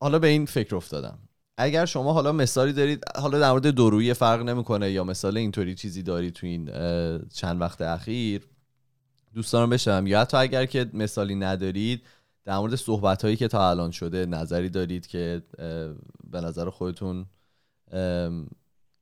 [0.00, 1.18] حالا به این فکر افتادم.
[1.58, 6.02] اگر شما حالا مثالی دارید حالا در مورد دورویی فرق نمی‌کنه یا مثال اینطوری چیزی
[6.02, 6.64] دارید تو این
[7.28, 8.42] چند وقت اخیر
[9.34, 12.02] دوست دارم بشنوم یا حتی اگر که مثالی ندارید
[12.44, 15.42] در مورد صحبت هایی که تا الان شده نظری دارید که
[16.30, 17.26] به نظر خودتون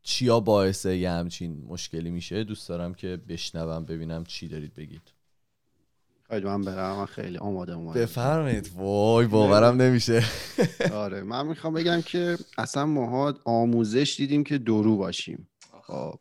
[0.02, 5.13] چیا باعث یه همچین مشکلی میشه دوست دارم که بشنوم ببینم چی دارید بگید.
[6.34, 8.00] خیلی من برم من خیلی آماده اومدم.
[8.00, 8.70] بفرمایید.
[8.76, 10.22] وای باورم نمیشه.
[10.92, 15.48] آره من می‌خوام بگم که اصلا ماها آموزش دیدیم که درو باشیم.
[15.82, 16.14] خب.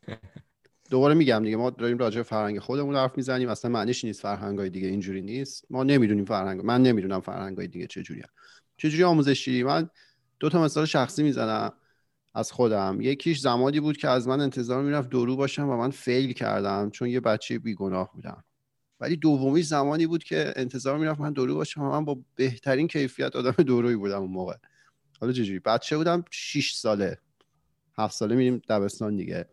[0.89, 4.69] دوباره میگم دیگه ما داریم راجع به فرهنگ خودمون حرف می‌زنیم اصلا معنیش نیست فرهنگای
[4.69, 5.65] دیگه اینجوری نیست.
[5.69, 8.26] ما نمی‌دونیم فرهنگ من نمی‌دونم فرهنگای دیگه چجوریه
[8.78, 9.89] چجوری آموزشی من
[10.39, 11.73] دو تا مثال شخصی می‌زنم
[12.34, 12.97] از خودم.
[13.02, 17.10] یکیش زمانی بود که از من انتظار می‌رفت درو باشم و من فیل کردم چون
[17.10, 18.43] یه بچه بیگناه بودم.
[19.03, 23.51] ولی دومیش زمانی بود که انتظار می‌رفت من درو باشم من با بهترین کیفیت آدم
[23.63, 24.55] دورویی بودم اون موقع.
[25.19, 27.17] حالا چجوری؟ بچه بودم 6 ساله.
[27.97, 29.45] هفت ساله میریم دبستان دیگه.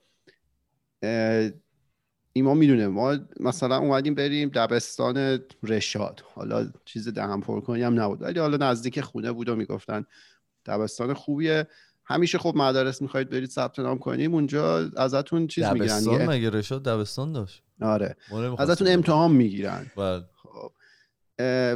[2.32, 6.24] ایما می‌دونه ما مثلا اومدیم بریم دبستان رشاد.
[6.34, 8.22] حالا چیز دهم پر کنی نبود.
[8.22, 10.04] ولی حالا نزدیک خونه بود و می‌گفتن
[10.66, 11.66] دبستان خوبیه.
[12.11, 16.85] همیشه خب مدارس می‌خواید برید ثبت نام کنیم اونجا ازتون چیز می‌گیرن دبستان مگه رشاد
[16.85, 18.16] دبستان داشت؟ آره.
[18.59, 19.87] ازتون امتحان می‌گیرن.
[19.96, 20.25] بله.
[20.35, 20.73] خب.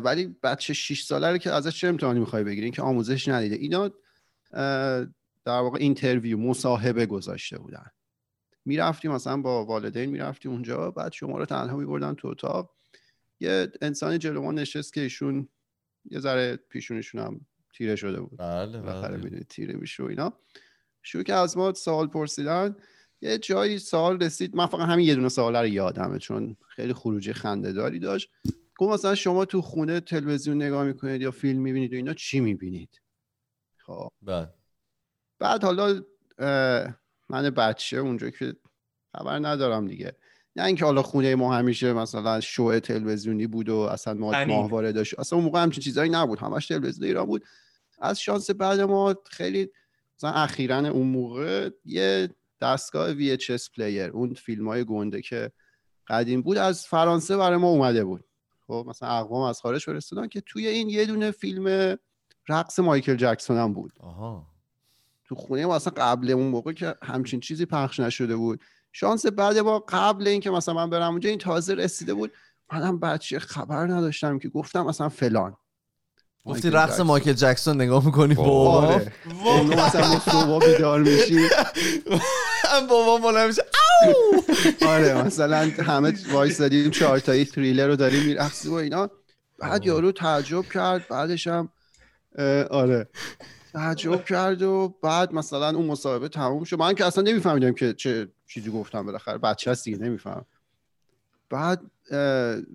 [0.05, 3.57] ولی بچه 6 ساله رو که ازش چه امتحانی می‌خوای بگیرین که آموزش ندیده.
[3.57, 3.91] اینا
[5.45, 7.87] در واقع اینترویو مصاحبه گذاشته بودن.
[8.65, 12.71] می‌رفتیم مثلا با والدین می‌رفتیم اونجا بعد شما رو تنها میبردن تو اتاق.
[13.41, 15.49] یه انسان جلو نشست که ایشون
[16.11, 17.41] یه ذره پیشونشون هم
[17.77, 18.39] تیره شده بود.
[18.39, 19.45] بله بله.
[19.49, 20.33] تیره میشه و اینا.
[21.03, 22.77] شروع که از ما سوال پرسیدن
[23.21, 24.57] یه جایی سوال رسید.
[24.57, 28.31] من فقط همین یه دونه سوال رو یادمه چون خیلی خروجی خنده داری داشت.
[28.79, 33.01] گفت مثلا شما تو خونه تلویزیون نگاه می‌کنید یا فیلم می‌بینید و اینا چی می‌بینید؟
[33.79, 34.09] خب.
[34.23, 34.49] بله.
[35.39, 36.03] بعد حالا
[37.29, 38.57] من بچه اونجا که
[39.17, 40.17] خبر ندارم دیگه.
[40.57, 45.19] نه اینکه حالا خونه ما همیشه مثلا شو تلویزیونی بود و اصلا ما ماهواره داشت.
[45.19, 46.39] اصلا اون موقع همچین چیزایی نبود.
[46.39, 47.45] همش تلویزیون ایران بود.
[48.01, 49.71] از شانس بعد ما خیلی
[50.19, 52.29] مثلا اخیرا اون موقع یه
[52.61, 55.53] دستگاه VHS پلیر اون فیلم های گنده که
[56.09, 58.25] قدیم بود از فرانسه برای ما اومده بود.
[58.67, 61.97] خب مثلا اقوام از خارج فرستادن که توی این یه دونه فیلم
[62.49, 63.93] رقص مایکل جکسون هم بود.
[64.01, 64.47] آها.
[65.25, 68.61] تو خونه ما اصلا قبل اون موقع که همچین چیزی پخش نشده بود.
[68.93, 72.33] شانس بعد با قبل اینکه مثلا من برم اونجا این تازه رسیده بود.
[72.73, 75.57] منم بچه خبر نداشتم که گفتم مثلا فلان.
[76.47, 79.01] گفتی رقص مایکل جکسون نگاه می‌کنی؟ بابا.
[79.63, 81.49] مثلا صبح بیدار میشی.
[82.89, 83.63] بابا مولا میشه.
[84.87, 89.11] آره مثلا همه وایسادیم چهارتایی تریلر رو داریم میرقصی و اینا.
[89.59, 91.69] بعد یارو تعجب کرد بعدش هم
[92.71, 93.09] آره.
[93.73, 96.79] تعجب کرد و بعد مثلا اون مصاحبه تموم شد.
[96.79, 99.39] من که اصلا نمیفهمیدم که چه چیزی گفتم بالاخره.
[99.39, 100.45] بچه هست دیگه نمیفهم.
[101.51, 101.81] بعد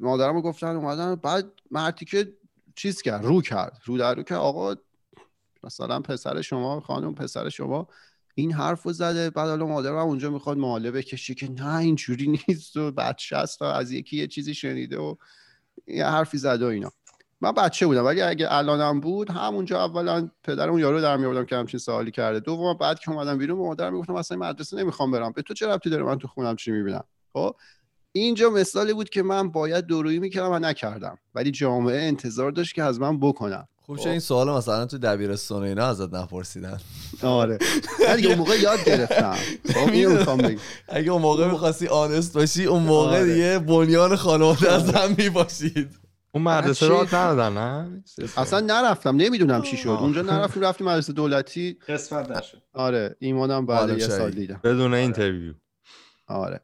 [0.01, 1.15] مادرم گفتن اومدن.
[1.15, 2.33] بعد مردی که
[2.75, 3.81] چیز کرد رو کرد.
[3.85, 4.75] رو در رو که آقا
[5.63, 7.87] مثلا پسر شما خانم پسر شما
[8.35, 12.77] این حرف رو زده بعد حالا مادرم اونجا می‌خواد ماله بکشی که نه اینجوری نیست
[12.77, 15.15] و بچه هست و از یکی یه چیزی شنیده و
[15.87, 16.91] یه حرفی زده و اینا.
[17.41, 21.55] من بچه بودم ولی اگه الانم بود همونجا اولا پدر اون یارو در میوردم که
[21.55, 22.39] همچین سوالی کرده.
[22.39, 25.31] دوم بعد که اومدم بیرون به مادرم می‌گفتم اصلا مدرسه نمی‌خوام برم.
[25.31, 27.03] به تو چه ربطی داره من تو خونم چی می‌بینم؟
[27.33, 27.55] خب؟
[28.11, 31.17] اینجا مثالی بود که من باید دورویی می‌کردم و نکردم.
[31.35, 35.63] ولی جامعه انتظار داشت که از من بکنم خوب شد این سوال مثلا تو دبیرستان
[35.63, 36.79] اینا ازت نپرسیدن؟
[37.23, 37.57] آره.
[38.09, 39.35] ولی اون موقع یاد گرفتم.
[39.73, 39.89] خب
[40.87, 43.33] اگه اون موقع می‌خواستی honest باشی اون موقع آره.
[43.33, 45.89] دیگه بنیان خانواده از هم می‌پاشید.
[46.31, 48.03] اون مدرسه رو ندادن نه؟
[48.37, 49.15] اصلا نرفتم.
[49.15, 49.89] نمی‌دونم چی شد.
[49.89, 51.77] اونجا نرفتیم رفتیم مدرسه دولتی.
[51.87, 52.61] قسمت نشد.
[52.73, 53.15] آره.
[53.19, 54.59] ایمانم بعد یه سال دیدم.
[54.63, 55.53] بدون interview.
[56.27, 56.61] آره.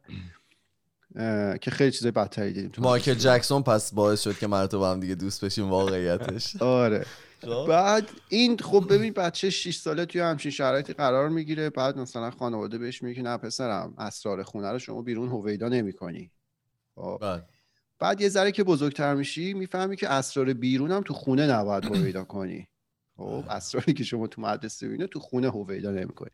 [1.60, 5.44] که خیلی چیزای بدتری دیدیم مایکل جکسون پس باعث شد که مرتب هم دیگه دوست
[5.44, 6.56] بشیم واقعیتش.
[6.62, 7.06] آره.
[7.40, 7.66] خب.
[7.68, 12.78] بعد این خب ببین بچه 6 ساله توی همچین شرایطی قرار می‌گیره بعد مثلا خانواده
[12.78, 16.30] بهش میگه نه پسرم اسرار خونه رو شما بیرون هویدا نمی‌کنی.
[16.94, 17.18] خب.
[17.20, 17.48] بعد
[17.98, 22.24] بعد یه ذره که بزرگتر میشی می‌فهمی که اسرار بیرون هم تو خونه نباید هویدا
[22.24, 22.68] کنی.
[23.16, 26.30] خب اسراری که شما تو مدرسه ببینه تو خونه هویدا نمی‌کنی.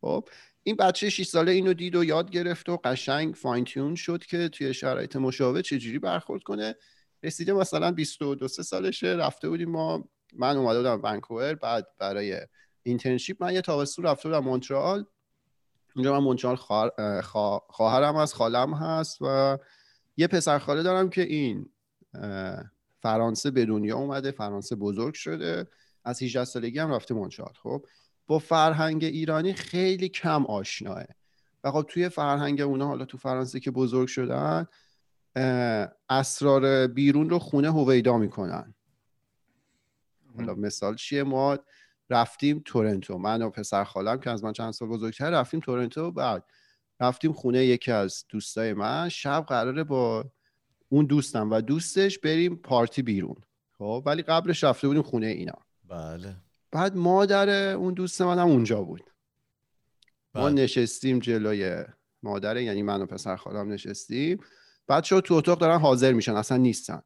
[0.00, 0.28] خب.
[0.66, 4.48] این بچه 6 ساله اینو دید و یاد گرفت و قشنگ فاین تیون شد که
[4.48, 6.74] توی شرایط مشابه چجوری برخورد کنه.
[7.22, 12.40] رسیده مثلا 22 سالشه رفته بودیم ما من اومده بودم ونکوور بعد برای
[12.82, 15.04] اینترنشیپ من یه تابستون رفته بودم مونترال.
[15.96, 16.56] اونجا من مونترال
[17.68, 19.58] خواهرم از خالم هست و
[20.16, 21.70] یه پسر خاله دارم که این
[23.02, 25.66] فرانسه به دنیا اومده فرانسه بزرگ شده.
[26.04, 27.52] از 18 سالگی هم رفته مونترال.
[27.62, 27.86] خب
[28.26, 31.04] با فرهنگ ایرانی خیلی کم آشناه.
[31.64, 34.66] و خب توی فرهنگ اونا حالا تو فرانسه که بزرگ شدن
[36.08, 38.74] اسرار بیرون رو خونه هویدا می‌کنن.
[40.36, 41.58] حالا مثال چیه؟ ما
[42.10, 43.18] رفتیم تورنتو.
[43.18, 46.10] من و پسر خالم که از من چند سال بزرگتر رفتیم تورنتو.
[46.10, 46.44] بعد
[47.00, 49.08] رفتیم خونه یکی از دوستای من.
[49.08, 50.24] شب قراره با
[50.88, 53.36] اون دوستم و دوستش بریم پارتی بیرون.
[53.78, 55.58] خب ولی قبلش رفته بودیم خونه اینا.
[55.88, 56.36] بله.
[56.74, 59.10] بعد مادر اون دوست منم اونجا بود.
[60.34, 60.48] ما.
[60.48, 61.84] نشستیم جلوی
[62.22, 64.38] مادر یعنی من و پسر خالم نشستیم.
[64.88, 67.02] بچه تو اتاق دارن حاضر میشن اصلا نیستن.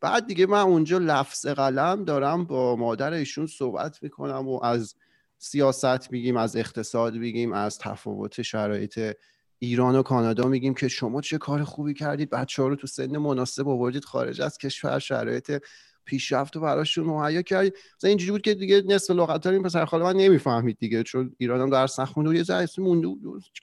[0.00, 4.94] بعد دیگه من اونجا لفظ قلم دارم با مادر ایشون صحبت می‌کنم و از
[5.38, 9.16] سیاست میگیم از اقتصاد میگیم از تفاوت شرایط
[9.58, 12.30] ایران و کانادا میگیم که شما چه کار خوبی کردید.
[12.30, 15.62] بچه ها رو تو سن مناسب آوردید خارج از کشور شرایط
[16.06, 20.04] پیشرفت رو براشون مهیا کردید مثلا اینجوری بود که دیگه نصف لغت این پسر خاله
[20.04, 23.08] من نمی‌فهمید دیگه چون ایرانم درس نخونده و یه ذره مونده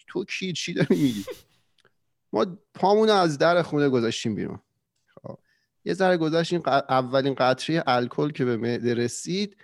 [0.07, 1.25] تو کی چی داری میگی؟
[2.33, 4.59] ما پامون از در خونه گذاشتیم بیرون.
[5.23, 5.37] خب.
[5.85, 9.57] یه ذره گذاشتیم اولین قطره الکل که به معده رسید.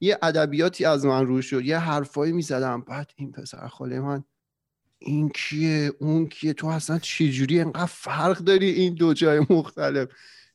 [0.00, 1.64] یه ادبیاتی از من رو شد.
[1.64, 2.80] یه حرفایی می‌زدم.
[2.80, 4.24] بعد این پسر خاله من
[4.98, 10.08] این کیه؟ اون کیه؟ تو اصلا چجوری انقدر فرق داری این دو جای مختلف؟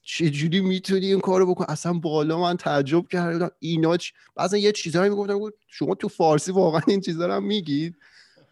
[0.09, 3.51] چجوری می‌تونی این کارو بکن اصلا بالا من تعجب کردم.
[3.59, 4.11] اینا چ...
[4.35, 7.95] بعضا یه چیزایی می‌گفتم شما تو فارسی واقعا این چیزا رو میگید؟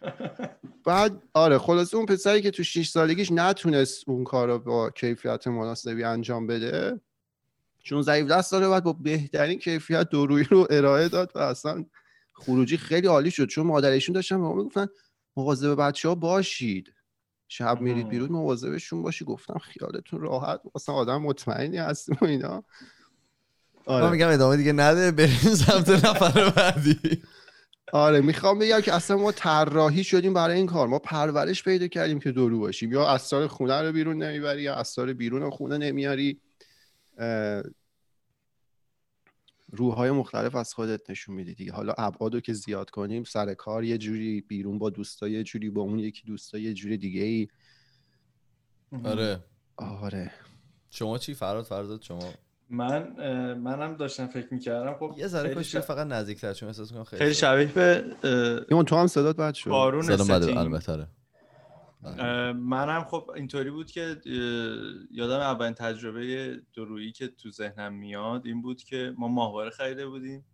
[0.85, 5.47] بعد آره خلاصه اون پسری که تو 6 سالگیش نتونست اون کار رو با کیفیت
[5.47, 7.01] مناسبی انجام بده
[7.83, 11.85] چون ضعیف دست داره بعد با بهترین کیفیت دورویی رو ارائه داد و اصلا
[12.33, 13.45] خروجی خیلی عالی شد.
[13.45, 14.87] چون مادرشون داشتن به ما می‌گفتن
[15.37, 16.93] مواظب بچه ها باشید.
[17.47, 19.25] شب میرید بیرون مواظبشون باشی.
[19.25, 22.63] گفتم خیالتون راحت اصلا آدم مطمئنی هستیم و اینا.
[23.85, 24.09] آره.
[24.09, 27.23] میگم ادامه دیگه نده بریم سمت نفر بعدی.
[27.93, 30.87] آره می‌خوام بگم که اصلا ما طراحی شدیم برای این کار.
[30.87, 32.91] ما پرورش پیدا کردیم که دورو باشیم.
[32.91, 36.41] یا اسرار خونه رو بیرون نمی‌بری یا اسرار بیرون خونه نمیاری.
[39.75, 41.71] روحهای مختلف از خودت نشون میدی دیگه.
[41.71, 45.81] حالا ابعادو که زیاد کنیم سر کار یه جوری بیرون با دوستا یه جوری با
[45.81, 47.47] اون یکی دوستا یه جوری دیگه ای
[49.03, 49.43] آره.
[49.77, 50.31] آره.
[50.89, 52.29] شما چی؟ فراد فرزاد شما؟
[52.69, 53.13] من
[53.53, 54.93] منم داشتم فکر می‌کردم.
[54.93, 58.05] خب یه ذره کاش فقط نزدیکتر چون احساس کنم خیلی خیلی شبیه به
[58.71, 59.69] اون تو هم صدات بد شد.
[59.69, 61.07] بارون صدا البته آره.
[62.53, 64.21] منم خب اینطوری بود که
[65.11, 70.45] یادم اولین تجربه درویی که تو ذهنم میاد این بود که ما ماهواره خریده بودیم.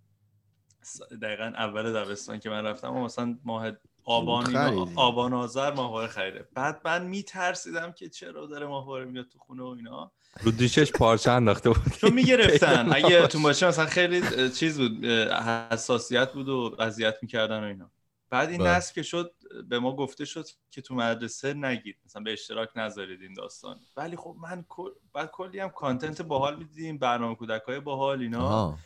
[1.22, 3.72] دقیقا اول دبستان که من رفتم و مثلا ماه
[4.04, 4.56] آبان
[4.96, 6.48] آبان آذر ماهواره خریده.
[6.54, 10.12] بعد من میترسیدم که چرا داره ماهواره میاد تو خونه و اینا.
[10.42, 11.78] رو دیشش پارچه انداخته بود.
[11.98, 12.94] چون می‌گرفتن.
[12.96, 17.92] اگه تو ماشین مثلا خیلی چیز بود حساسیت بود و اذیت می‌کردن و اینا.
[18.30, 18.70] بعد این بله.
[18.70, 19.34] نصب که شد
[19.70, 23.80] به ما گفته شد که تو مدرسه نگید مثلا به اشتراک نذارید این داستان.
[23.98, 28.80] ولی خب من کل- بعد کلی هم کانتنت باحال می‌دیدیم برنامه کودک های باحال اینا.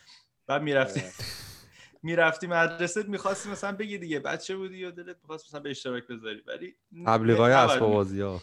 [0.47, 1.01] بعد می‌رفتی
[2.03, 6.41] می‌رفتی مدرسه می‌خواستی مثلا بگی دیگه بچه بودی یا دلت می‌خواست مثلا به اشتراک بذاری.
[6.47, 6.75] ولی
[7.05, 8.41] تبلیغای اسباب بازی ها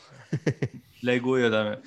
[1.02, 1.78] لگو یادمه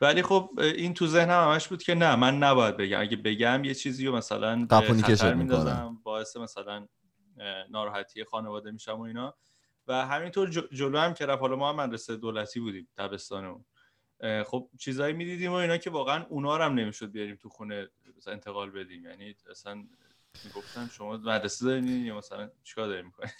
[0.00, 3.00] ولی خب این تو ذهنم همش بود که نه من نباید بگم.
[3.00, 6.88] اگه بگم یه چیزی رو مثلا خطر کشت میندازم باعث مثلا
[7.70, 9.34] ناراحتی خانواده میشم و اینا.
[9.88, 13.64] و همینطور جلو هم که رفت حالا ما هم مدرسه دولتی بودیم دبستانمون.
[14.46, 18.32] خب چیزایی می‌دیدیم و اینا که واقعا اونا رو هم نمی‌شد بیاریم تو خونه مثلا
[18.32, 19.04] انتقال بدیم.
[19.04, 19.84] یعنی اصلا
[20.44, 23.32] می‌گفتن شما مدرسه دارین یا مثلا چیکار دارین می‌کنین؟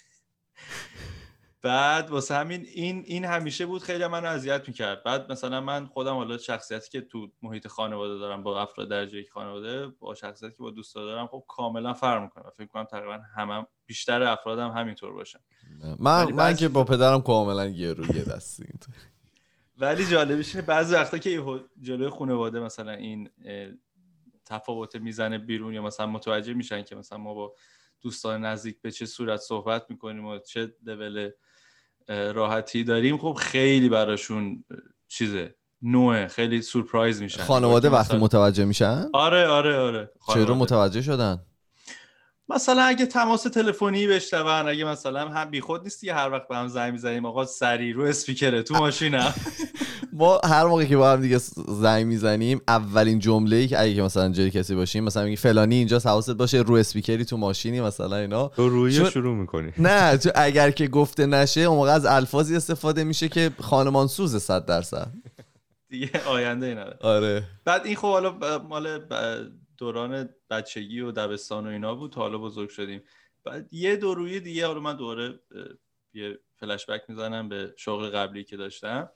[1.61, 5.03] بعد واسه همین این این همیشه بود خیلی منو اذیت می‌کرد.
[5.03, 9.29] بعد مثلا من خودم حالا شخصیتی که تو محیط خانواده دارم با افراد درجه یک
[9.29, 13.65] خانواده با شخصیتی که با دوستا دارم خب کاملا فرق می‌کنه فکر کنم تقریبا همه
[13.85, 15.39] بیشتر افرادم همینطور باشن.
[15.99, 18.79] من من که با پدرم کاملا یه رو یه دستیم
[19.77, 21.43] ولی جالبش اینه بعضی وقتا که
[21.81, 23.29] جلوی خانواده مثلا این
[24.45, 27.53] تفاوت می‌زنه بیرون یا مثلا متوجه میشن که مثلا ما با
[28.01, 31.29] دوستان نزدیک به چه صورت صحبت می‌کنیم و چه لول
[32.09, 34.63] راحتی داریم خب خیلی براشون
[35.07, 37.43] چیزه نوعه خیلی سورپرایز میشن.
[37.43, 40.11] خانواده وقتی مثلا- متوجه میشن؟ آره آره آره.
[40.33, 40.55] چرا.
[40.55, 41.45] متوجه شدن؟
[42.49, 46.91] مثلا اگه تماس تلفنی بشنون اگه مثلا هم بیخود نیستی هر وقت به هم زنگ
[46.93, 49.33] می‌زنیم آقا سری رو اسپیکره تو ماشینم.
[50.19, 54.01] ما هر موقع که با هم دیگه زنگ می‌زنیم اولین جمله ای که اگه که
[54.01, 58.15] مثلا جای کسی باشیم مثلا میگی فلانی اینجا حواست باشه رو اسپیکری تو ماشینی مثلا
[58.15, 58.47] اینا.
[58.47, 59.71] تو روی چون- شروع می‌کنی.
[59.77, 64.35] نه تو اگر که گفته نشه اون موقع از الفاظی استفاده میشه که خانمان سوز
[64.43, 65.11] 100 درصد.
[65.89, 66.97] دیگه آینده ای نداره.
[67.01, 67.43] آره.
[67.65, 68.99] بعد این خب حالا مال
[69.77, 73.01] دوران بچگی و دبستان و اینا بود تا حالا بزرگ شدیم.
[73.43, 75.35] بعد یه دورویی دیگه حالا من دوره اه،
[76.13, 79.09] یه فلش بک می‌زنم به شغل قبلی که داشتم.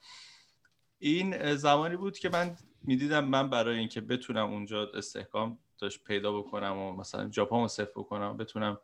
[1.03, 6.77] این زمانی بود که من می‌دیدم من برای اینکه بتونم اونجا استحکام داشت پیدا بکنم
[6.77, 8.77] و مثلا جاپامو صفر بکنم بتونم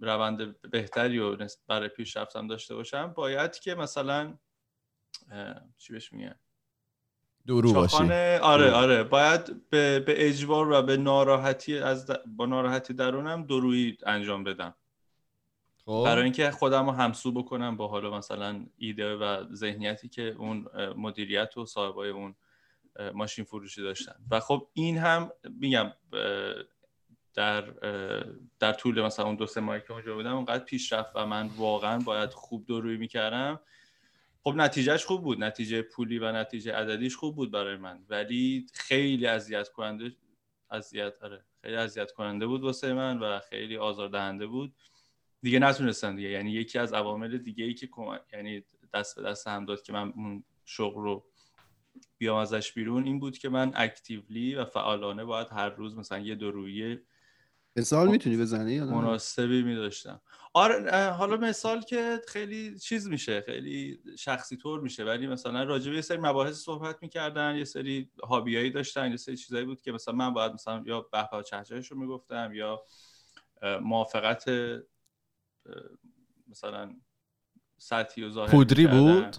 [0.00, 4.38] روند بهتری و برای پیشرفتم داشته باشم باید که مثلا
[5.78, 6.34] چی بهش میگن؟
[7.74, 7.96] باشی.
[7.96, 8.70] چاخانه آره.
[8.70, 14.44] آره باید به, به اجبار و به ناراحتی از د- با ناراحتی درونم درویی انجام
[14.44, 14.74] بدم.
[15.86, 16.02] خب.
[16.04, 20.66] برای اینکه خودم رو همسو بکنم با حالا مثلا ایده و ذهنیتی که اون
[20.96, 22.34] مدیریت و صاحبای اون
[23.14, 24.14] ماشین فروشی داشتن.
[24.30, 25.92] و خب این هم میگم
[27.34, 27.60] در
[28.58, 31.98] در طول مثلا اون دو سه ماهی که اونجا بودم اونقدر پیشرفت و من واقعا
[31.98, 33.60] باید خوب درویی می‌کردم.
[34.44, 35.44] خب نتیجهش خوب بود.
[35.44, 38.04] نتیجه پولی و نتیجه عددیش خوب بود برای من.
[38.08, 40.16] ولی خیلی اذیت کننده
[40.70, 44.74] اذیت آره خیلی اذیت کننده بود واسه من و خیلی آزاردهنده بود.
[45.44, 47.88] دیگه نتونستم دیگه یعنی یکی از عوامل دیگه ای که
[48.32, 51.24] یعنی دست به دست هم داد که من اون شغل رو
[52.18, 56.34] بیام ازش بیرون این بود که من اکتیولی و فعالانه باید هر روز مثلا یه
[56.34, 56.98] درویی
[57.76, 60.20] مثال می‌تونی بزنی یا؟ مناسبی می داشتم
[60.52, 65.96] آره حالا مثال که خیلی چیز میشه خیلی شخصی طور میشه ولی مثلا راجع به
[65.96, 70.14] یه سری مباحث صحبت می‌کردن یه سری هابیایی داشتن یه سری چیزایی بود که مثلا
[70.14, 72.82] من باید مثلا یا بهبه و چهچهش رو می‌گفتم یا
[73.80, 74.44] موافقت
[76.48, 76.96] مثلا
[77.78, 78.86] سطحی و ظاهری پودری.
[78.86, 79.36] بود؟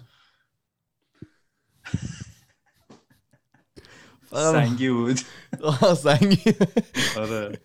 [4.32, 5.20] سنگی بود.
[5.62, 6.42] آه، سنگی.
[7.16, 7.60] آره.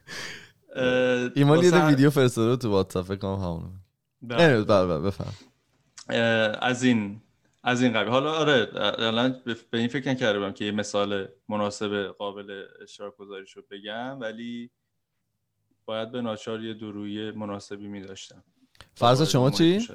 [1.35, 3.79] ایمان یه ویدیو فرستاده تو واتساپ فکر کنم همونه
[4.21, 4.47] بله.
[4.57, 5.33] نه بله بفهم.
[6.61, 7.21] از این
[7.63, 8.09] از این قبیل.
[8.11, 8.69] حالا آره
[8.99, 13.65] الان به- به این فکر نکرده بودم که یه مثال مناسب قابل اشتراک گذاری شد
[13.71, 14.71] بگم ولی
[15.85, 18.43] باید به ناچار یه درویی مناسبی می داشتم
[18.95, 19.87] فرض شما چی؟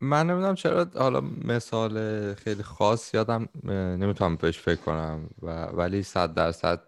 [0.00, 6.34] من نمی‌دونم چرا حالا مثال خیلی خاص یادم نمی‌تونم بهش فکر کنم و ولی صد
[6.34, 6.82] درصد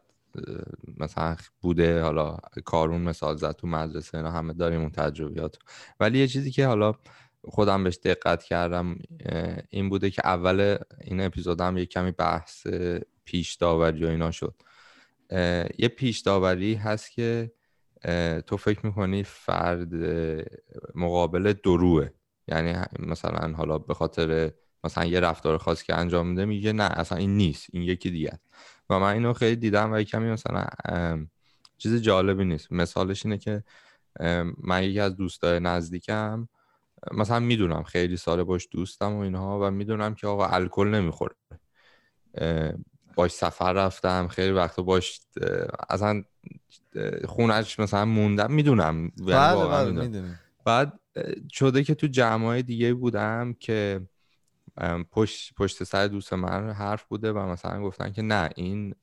[0.98, 5.58] مثلا بوده حالا کارون مثال زد تو مدرسه اینا همه داریم اون تجربیات
[6.00, 6.94] ولی یه چیزی که حالا
[7.44, 8.98] خودم بهش دقت کردم
[9.70, 12.66] این بوده که اول این اپیزودم یه کمی بحث
[13.24, 14.54] پیش داوری و اینا شد.
[15.78, 17.52] یه پیش داوری هست که
[18.46, 19.94] تو فکر می‌کنی فرد
[20.94, 22.08] مقابل دروه
[22.48, 24.52] یعنی مثلا حالا به خاطر
[24.84, 28.38] مثلا یه رفتار خاص که انجام میده میگه نه اصلا این نیست این یکی دیگه.
[28.90, 30.66] و من اینو خیلی دیدم و کمی مثلا
[31.78, 32.72] چیز جالبی نیست.
[32.72, 33.64] مثالش اینه که
[34.58, 36.48] من یکی از دوستای نزدیکم
[37.12, 41.34] مثلا می‌دونم خیلی سال باش دوستم و اینها و می‌دونم که آقا الکل نمی‌خوره.
[43.14, 45.20] باش سفر رفتم خیلی وقتا باش
[45.90, 46.24] اصلا
[47.24, 50.30] خونش مثلا موندم می‌دونم بله بله
[50.64, 51.00] بعد
[51.52, 54.06] شده که تو جمعای دیگه بودم که
[55.10, 58.94] پشت پشت سر دوست من حرف بوده و مثلا گفتن که نه این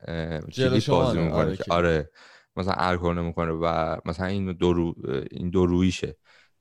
[0.54, 2.10] کلیپ بازی می‌کنه آره, آره
[2.56, 4.96] مثلا الکل می‌کنه و مثلا این دو
[5.32, 6.18] این دو رویشه.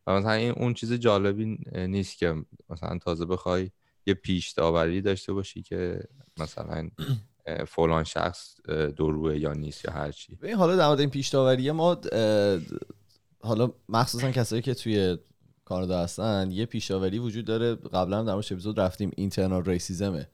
[0.06, 2.34] و مثلا این اون چیز جالبی نیست که
[2.70, 3.70] مثلا تازه بخوای
[4.06, 6.00] یه پیش داوری داشته باشی که
[6.40, 6.88] مثلا
[7.68, 8.56] فلان شخص
[8.96, 10.38] دروه یا نیست یا هر چی.
[10.56, 12.00] حالا در مورد این پیش ما
[13.40, 15.18] حالا مخصوصا کسایی که توی
[15.64, 17.74] کانادا هستن یه پیشاوری وجود داره.
[17.74, 20.28] قبلا در موردش اپیزود رفتیم اینترنال ریسیزمه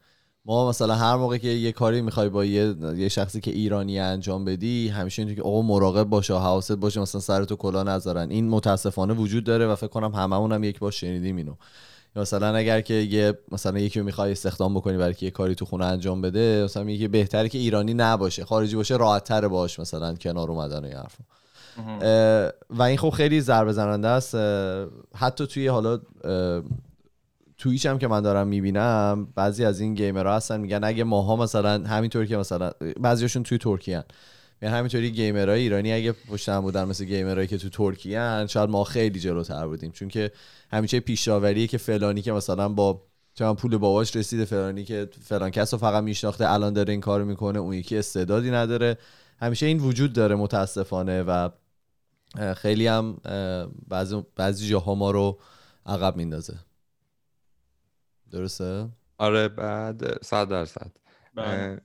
[0.45, 4.45] ما مثلا هر موقع که یه کاری می‌خوای با یه, یه شخصی که ایرانی انجام
[4.45, 8.31] بدی همیشه اینطوری که آقا مراقب باشه حواست باشه مثلا سر تو کلا نذارن.
[8.31, 11.55] این متاسفانه وجود داره و فکر کنم هممون هم یک بار شنیدیم اینو.
[12.15, 15.65] مثلا اگر که یه مثلا یکی رو می‌خوای استخدام بکنی برای که یه کاری تو
[15.65, 20.15] خونه انجام بده مثلا میگه بهتره که ایرانی نباشه خارجی باشه راحت تر باش مثلا
[20.15, 21.23] کنار اومدن و حرفا.
[22.69, 24.35] و این خب خیلی ضربه زننده است.
[25.15, 25.99] حتی توی حالا
[27.57, 31.83] تویچ هم که من دارم می‌بینم بعضی از این گیمرها هستن میگن اگه ماها مثلا
[31.83, 34.03] همینطوری که مثلا بعضیشون توی ترکیه
[34.61, 38.83] یعنی همینطوری گیمرهای ایرانی اگه پشت هم بودن مثل گیمرهایی که تو ترکیه شاید ما
[38.83, 39.91] خیلی جلوتر بودیم.
[39.91, 40.31] چون که
[40.71, 43.01] همیشه پیشاوری که فلانی که مثلا با
[43.33, 47.25] چون پول باباش رسیده فلانی که فلان کس رو فقط میشناخته الان داره این کارو
[47.25, 48.97] می‌کنه اون یکی استعدادی نداره.
[49.39, 51.49] همیشه این وجود داره متاسفانه و
[52.55, 53.17] خیلی هم
[53.87, 55.39] بعضی بعضی جاها ما رو
[55.85, 56.53] عقب میندازه.
[58.31, 58.87] درسته؟
[59.17, 60.91] آره بعد صد درصد.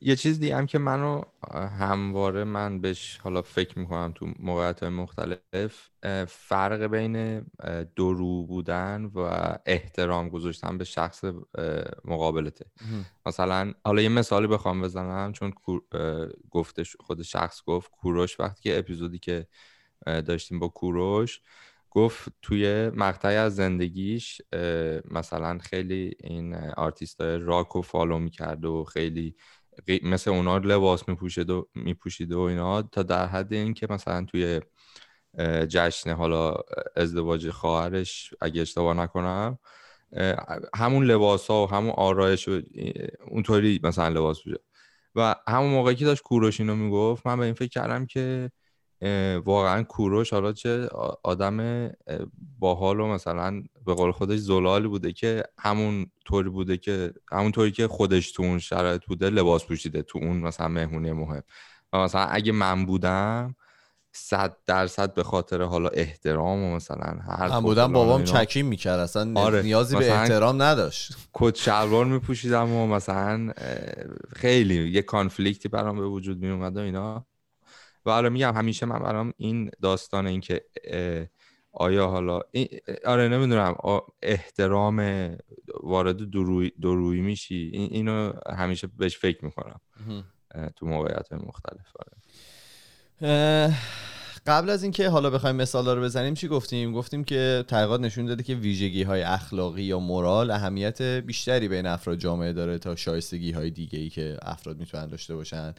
[0.00, 1.22] یه چیز دیگه هم که منو
[1.78, 5.90] همواره من بهش حالا فکر می‌کنم تو موقعیت مختلف
[6.28, 7.46] فرق بین
[7.96, 9.18] دورو بودن و
[9.66, 11.24] احترام گذاشتن به شخص
[12.04, 12.66] مقابلته.
[13.26, 15.52] مثلا حالا یه مثالی بخوام بزنم چون
[16.50, 19.46] گفتش خود شخص گفت کوروش وقتی که اپیزودی که
[20.06, 21.40] داشتیم با کوروش
[21.90, 24.42] گفت توی مقطعی از زندگیش
[25.10, 29.36] مثلا خیلی این آرتیست راک و follow می‌کرد و خیلی
[30.02, 34.60] مثل اونا لباس میپوشید و میپوشید و اینا تا در حد این که مثلا توی
[35.68, 36.54] جشن حالا
[36.96, 39.58] ازدواج خواهرش اگه اشتباه نکنم
[40.74, 42.60] همون لباس ها و همون آرایش و
[43.28, 44.58] اونطوری مثلا لباس بوده
[45.14, 48.50] و همون موقعی که داشت کوروش اینو می‌گفت من به این فکر کردم که
[49.44, 50.88] واقعا کوروش حالا چه
[51.22, 51.90] آدم
[52.58, 57.72] باحال و مثلا به قول خودش زلالی بوده که همون طوری بوده که همون طوری
[57.72, 61.42] که خودش تو اون شرایط بوده لباس پوشیده تو اون مثلا مهمونی مهم.
[61.92, 63.54] و مثلا اگه من بودم
[64.12, 69.40] صد درصد به خاطر حالا احترام و مثلا هر من بودم بابام چکیم می‌کرد اصلا
[69.40, 69.62] آره.
[69.62, 71.16] نیازی به احترام نداشت.
[71.32, 73.52] کت شلوار میپوشیدم و مثلا
[74.36, 77.26] خیلی یه کانفلیکتی برام به وجود میومد و اینا.
[78.06, 80.64] و حالا میگم همیشه من برام این داستان این که
[81.72, 82.40] آیا حالا
[83.04, 83.76] آره نمی‌دونم
[84.22, 85.30] احترام
[85.82, 89.80] وارد دروی, دروی میشی؟ این اینو همیشه بهش فکر می‌کنم.
[90.76, 92.16] تو موقعیت مختلف آره.
[94.46, 98.42] قبل از اینکه حالا بخوایم مثال رو بزنیم چی گفتیم؟ گفتیم که تحقیقات نشون داده
[98.42, 103.70] که ویژگی های اخلاقی یا مورال اهمیت بیشتری بین افراد جامعه داره تا شایستگی های
[103.70, 105.74] دیگه ای که افراد می‌تونن داشته باشن.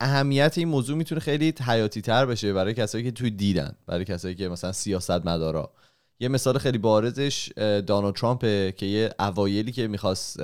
[0.00, 4.34] اهمیت این موضوع می‌تونه خیلی حیاتی تر بشه برای کسایی که توی دیدن برای کسایی
[4.34, 5.72] که مثلا سیاست مدارا
[6.20, 7.52] یه مثال خیلی بارزش
[7.86, 8.40] دانالد ترامپ
[8.76, 10.40] که یه اوایلی که می‌خواست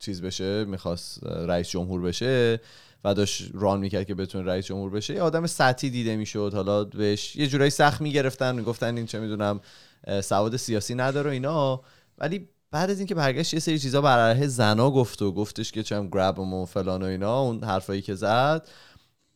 [0.00, 2.60] چیز بشه می‌خواست رئیس جمهور بشه
[3.04, 6.52] و داشت ران می‌کرد که بتونه رئیس جمهور بشه یه آدم سطحی دیده می‌شد.
[6.54, 9.60] حالا بهش یه جورایی سخت می‌گرفتن می‌گفتن این چه می‌دونم
[10.22, 11.82] سواد سیاسی نداره اینا.
[12.18, 15.82] ولی بعد از اینکه برگشت یه سری چیزا بر علیه زنا گفت و گفتش که
[15.82, 18.68] چم گرب و فلان و اینا اون حرفایی که زد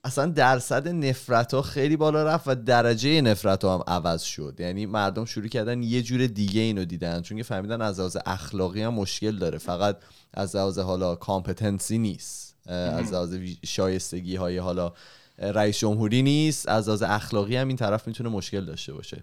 [0.05, 4.57] اصلا درصد نفرت ها خیلی بالا رفت و درجه نفرت ها هم عوض شد.
[4.59, 8.83] یعنی مردم شروع کردن یه جور دیگه اینو دیدن چون که فهمیدن از لحاظ اخلاقی
[8.83, 9.59] هم مشکل داره.
[9.59, 9.99] فقط
[10.35, 12.57] از لحاظ حالا کامپتنسی نیست.
[12.67, 14.93] از لحاظ شایستگی های حالا
[15.39, 16.69] رئیس جمهوری نیست.
[16.69, 19.23] از لحاظ اخلاقی هم این طرف می‌تونه مشکل داشته باشه.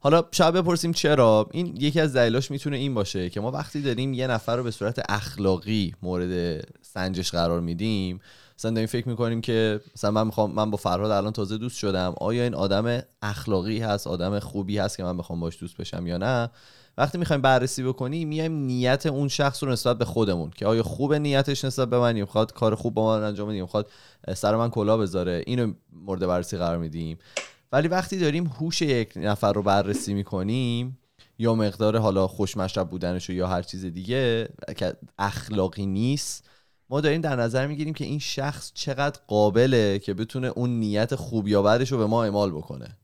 [0.00, 4.14] حالا شاید بپرسیم چرا؟ این یکی از دلایلش می‌تونه این باشه که ما وقتی داریم
[4.14, 8.20] یه نفر رو به صورت اخلاقی مورد سنجش قرار میدیم
[8.58, 12.14] مثلا داریم فکر می‌کنیم که مثلا من می‌خوام من با فرهاد الان تازه دوست شدم
[12.20, 16.18] آیا این آدم اخلاقی هست آدم خوبی هست که من بخوام باش دوست بشم یا
[16.18, 16.50] نه؟
[16.98, 21.14] وقتی می‌خوایم بررسی بکنیم میایم نیت اون شخص رو نسبت به خودمون که آیا خوب
[21.14, 23.90] نیتش نسبت به من می‌خواد کار خوب با من انجام بده می‌خواد
[24.34, 27.18] سر من کلا بذاره؟ اینو مورد بررسی قرار میدیم.
[27.76, 30.98] ولی وقتی داریم هوش یک نفر رو بررسی می‌کنیم
[31.38, 36.48] یا مقدار حالا خوشمشرب بودنش یا هر چیز دیگه که اخلاقی نیست
[36.90, 41.48] ما داریم در نظر می‌گیریم که این شخص چقدر قابله که بتونه اون نیت خوب
[41.48, 42.96] یا رو به ما اعمال بکنه.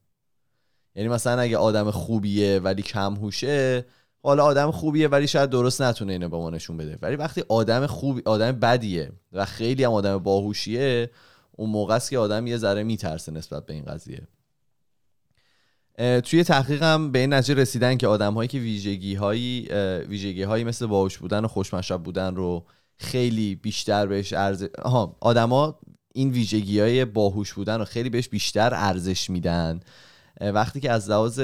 [0.94, 3.86] یعنی مثلا اگه آدم خوبیه ولی کم هوشه
[4.22, 6.98] حالا آدم خوبیه ولی شاید درست نتونه اینو به ما نشون بده.
[7.02, 11.10] ولی وقتی آدم خوب آدم بدیه و خیلی هم آدم باهوشیه
[11.52, 14.28] اون موقع است که آدم یه ذره میترسه نسبت به این قضیه.
[15.98, 19.68] توی تحقیقم به این نتیجه رسیدن که آدم هایی که ویژگی هایی
[20.08, 22.66] ویژگی هایی مثل باهوش بودن و خوشمشرب بودن رو
[22.96, 25.78] خیلی بیشتر بهش ارزش آها آدما
[26.14, 29.80] این ویژگی های باهوش بودن رو خیلی بهش بیشتر ارزش میدن.
[30.40, 31.40] وقتی که از لحاظ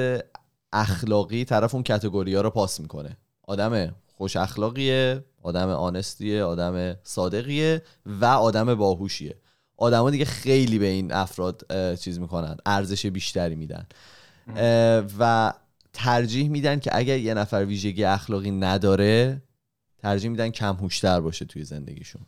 [0.73, 3.17] اخلاقی طرف اون کتگوری ها رو پاس می‌کنه.
[3.43, 9.35] آدم خوش اخلاقیه آدم آنستیه آدم صادقیه و آدم باهوشیه.
[9.77, 11.67] آدما دیگه خیلی به این افراد
[12.01, 13.87] چیز می‌کنن ارزش بیشتری میدن.
[15.19, 15.53] و
[15.93, 19.43] ترجیح میدن که اگر یه نفر ویژگی اخلاقی نداره
[19.99, 22.23] ترجیح میدن کم هوشتر باشه توی زندگیشون.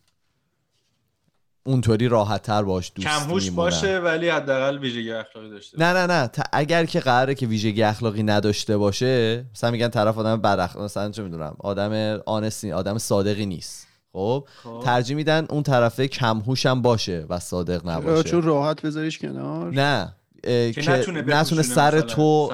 [1.64, 6.07] اونطوری راحت تر باش دوست کم هوش باشه ولی حداقل ویژگی اخلاقی داشته نه نه
[6.07, 6.31] نه.
[6.53, 11.11] اگر که قراره که ویژگی اخلاقی نداشته باشه مثلا میگن طرف آدم بد اخلاق مثلا
[11.11, 13.87] چه می‌دونم آدم آنستی آدم صادقی نیست.
[14.12, 14.83] خب, خب.
[14.85, 18.31] ترجیح میدن اون طرفه کم هوش هم باشه و صادق نباشه.
[18.31, 20.14] چون راحت بذاریش کنار؟ نه.
[20.43, 20.82] که
[21.28, 22.51] نتونه, سر تو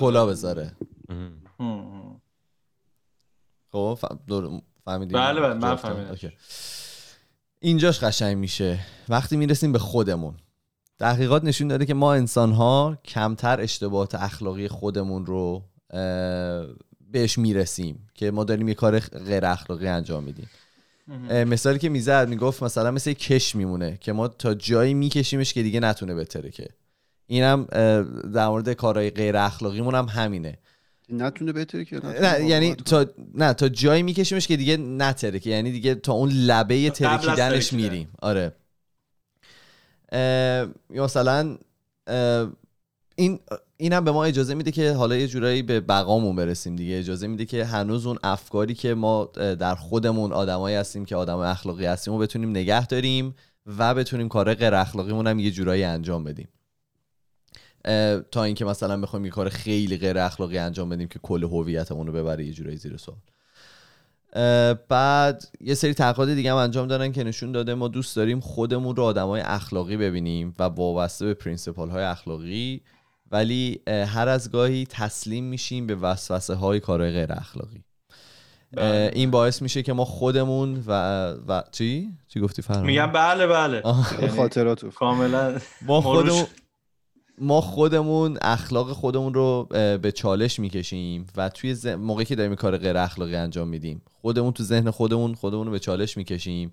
[0.00, 0.72] کلا بذاره.
[3.72, 3.98] خب
[4.84, 6.32] فهمیدیم بله بله من فهمیدم.
[7.60, 8.78] اینجاش قشنگ میشه.
[9.08, 10.34] وقتی می‌رسیم به خودمون.
[10.98, 15.62] تحقیقات نشون داده که ما انسان ها کمتر اشتباهات اخلاقی خودمون رو
[17.10, 20.50] بهش می‌رسیم که ما داریم یه کار غیر اخلاقی انجام میدیم.
[21.30, 25.80] مثالی که می‌زد می‌گفت مثلا مثل کش میمونه که ما تا جایی میکشیمش که دیگه
[25.80, 26.68] نتونه بتره که.
[27.26, 27.64] اینم
[28.34, 30.58] در مورد کارهای غیر اخلاقیمون هم همینه.
[31.08, 35.72] نتونه بهتره که نه یعنی تا نه تا جایی میکشیمش که دیگه نتره که یعنی
[35.72, 38.08] دیگه تا اون لبه ترکیدنش میریم.
[38.22, 38.52] آره.
[40.90, 41.58] مثلا
[43.16, 43.40] این
[43.76, 46.98] اینم به ما اجازه میده که حالا یه جورایی به بقامون برسیم دیگه.
[46.98, 51.86] اجازه میده که هنوز اون افکاری که ما در خودمون آدمایی هستیم که آدم اخلاقی
[51.86, 53.34] هستیم و بتونیم نگه داریم
[53.66, 56.48] و بتونیم کار غیر اخلاقیمون هم یه جورایی انجام بدیم.
[58.30, 62.12] تا اینکه مثلا بخوایم یه کار خیلی غیر اخلاقی انجام بدیم که کل هویتمون رو
[62.12, 63.18] ببره یه جورایی زیر سوال.
[64.88, 68.96] بعد یه سری تحقیقات دیگه هم انجام دادن که نشون داده ما دوست داریم خودمون
[68.96, 72.82] رو آدمای اخلاقی ببینیم و وابسته به پرینسپال های اخلاقی
[73.30, 77.84] ولی هر از گاهی تسلیم میشیم به وسوسه های کارهای غیر اخلاقی.
[78.76, 79.10] بله.
[79.14, 80.92] این باعث میشه که ما خودمون و,
[81.48, 83.82] و چی؟ چی گفتی؟ فرمان؟ میگم بله بله.
[84.20, 85.58] یعنی خاطرات کاملا.
[85.86, 86.44] ما خودمون
[87.38, 89.68] ما خودمون اخلاق خودمون رو
[90.02, 94.62] به چالش می‌کشیم و توی موقعی که داریم کار غیر اخلاقی انجام میدیم خودمون تو
[94.62, 96.70] ذهن خودمون خودمون رو به چالش می‌کشیم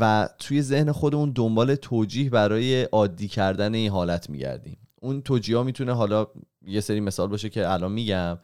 [0.00, 4.78] و توی ذهن خودمون دنبال توجیه برای عادی کردن این حالت میگردیم.
[5.00, 6.26] اون توجیه ها می‌تونه حالا
[6.66, 8.38] یه سری مثال باشه که الان میگم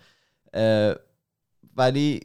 [1.77, 2.21] ولی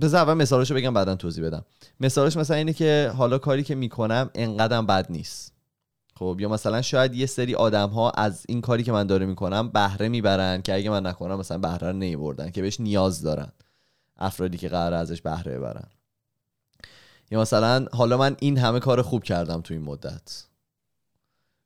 [0.00, 1.64] بذار اول مثالشو بگم بعدا توضیح بدم.
[2.00, 5.55] مثالش مثلا اینه که حالا کاری که می‌کنم انقدرم بد نیست.
[6.18, 9.68] خب یا مثلا شاید یه سری آدم ها از این کاری که من داره می‌کنم
[9.68, 13.52] بهره می‌برن که اگه من نکنم مثلا بهره رو نمیبردن که بهش نیاز دارن
[14.16, 15.88] افرادی که قرار ازش بهره ببرن.
[17.30, 20.44] یا مثلا حالا من این همه کار خوب کردم تو این مدت.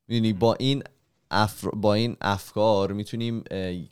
[0.07, 0.83] می‌دونی با این
[1.73, 3.43] با این افکار می‌تونیم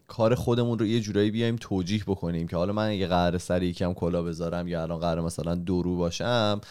[0.08, 3.94] کار خودمون رو یه جورایی بیایم توجیح بکنیم که حالا من اگه قرار سر یکم
[3.94, 6.62] کلا بذارم یا الان قرار مثلا درو باشم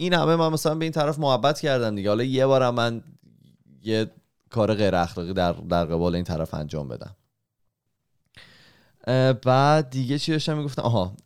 [0.00, 2.08] این همه من مثلا به این طرف محبت کردم دیگه.
[2.08, 3.02] حالا یه بارم من
[3.82, 4.10] یه
[4.50, 7.16] کار غیر اخلاقی در, در قبال این طرف انجام بدم.
[9.44, 11.16] بعد دیگه چی داشتم می‌گفتم؟ آها.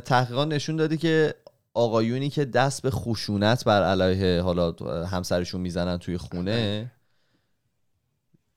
[0.00, 1.34] تحقیقات نشون داده که
[1.74, 4.72] آقایونی که دست به خشونت بر علیه حالا
[5.04, 6.90] همسرشون می‌زنن توی خونه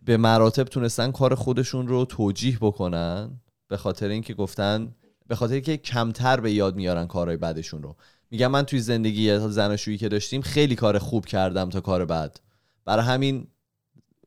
[0.02, 3.30] به مراتب تونستن کار خودشون رو توجیح بکنن
[3.68, 4.96] به خاطر اینکه گفتن
[5.28, 7.96] به خاطر اینکه کمتر به یاد میارن کارهای بعدشون رو.
[8.32, 12.40] میگم من توی زندگی زناشویی که داشتیم خیلی کار خوب کردم تا کار بعد.
[12.86, 13.48] برای همین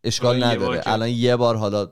[0.05, 0.83] اشکال نداره.
[0.87, 1.91] الان یه بار حالا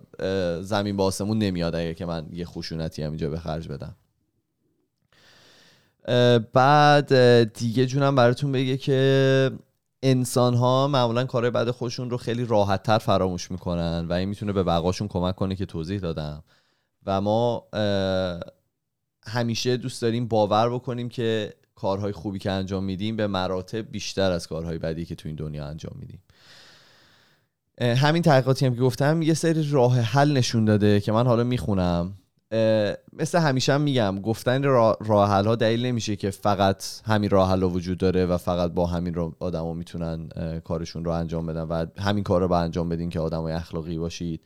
[0.63, 3.97] زمین با آسمون نمیاد اگه که من یه خشونتی هم اینجا به خرج بدم.
[6.53, 7.15] بعد
[7.59, 9.51] دیگه جونم براتون بگه که
[10.03, 14.53] انسان ها معمولا کارهای بعد خودشون رو خیلی راحت تر فراموش می‌کنن و این می‌تونه
[14.53, 16.45] به بقاشون کمک کنه که توضیح دادم.
[17.07, 17.67] و ما
[19.27, 24.47] همیشه دوست داریم باور بکنیم که کارهای خوبی که انجام میدیم به مراتب بیشتر از
[24.47, 26.23] کارهای بدی که تو این دنیا انجام میدیم.
[27.81, 32.15] همین تحقیقاتی هم که گفتم یه سری راه حل نشون داده که من حالا می‌خونم.
[33.13, 37.63] مثل همیشه هم میگم گفتن راه حل ها دلیل نمیشه که فقط همین راه حل
[37.63, 40.29] وجود داره و فقط با همین آدما می‌تونن
[40.65, 44.41] کارشون رو انجام بدن و همین کار رو با انجام بدین که آدمای اخلاقی باشید.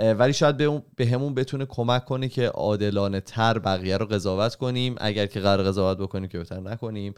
[0.00, 0.56] ولی شاید
[0.96, 4.94] به, همون بتونه کمک کنه که عادلانه تر بقیه رو قضاوت کنیم.
[4.98, 7.14] اگر که قرار قضاوت بکنیم که بهتر نکنیم.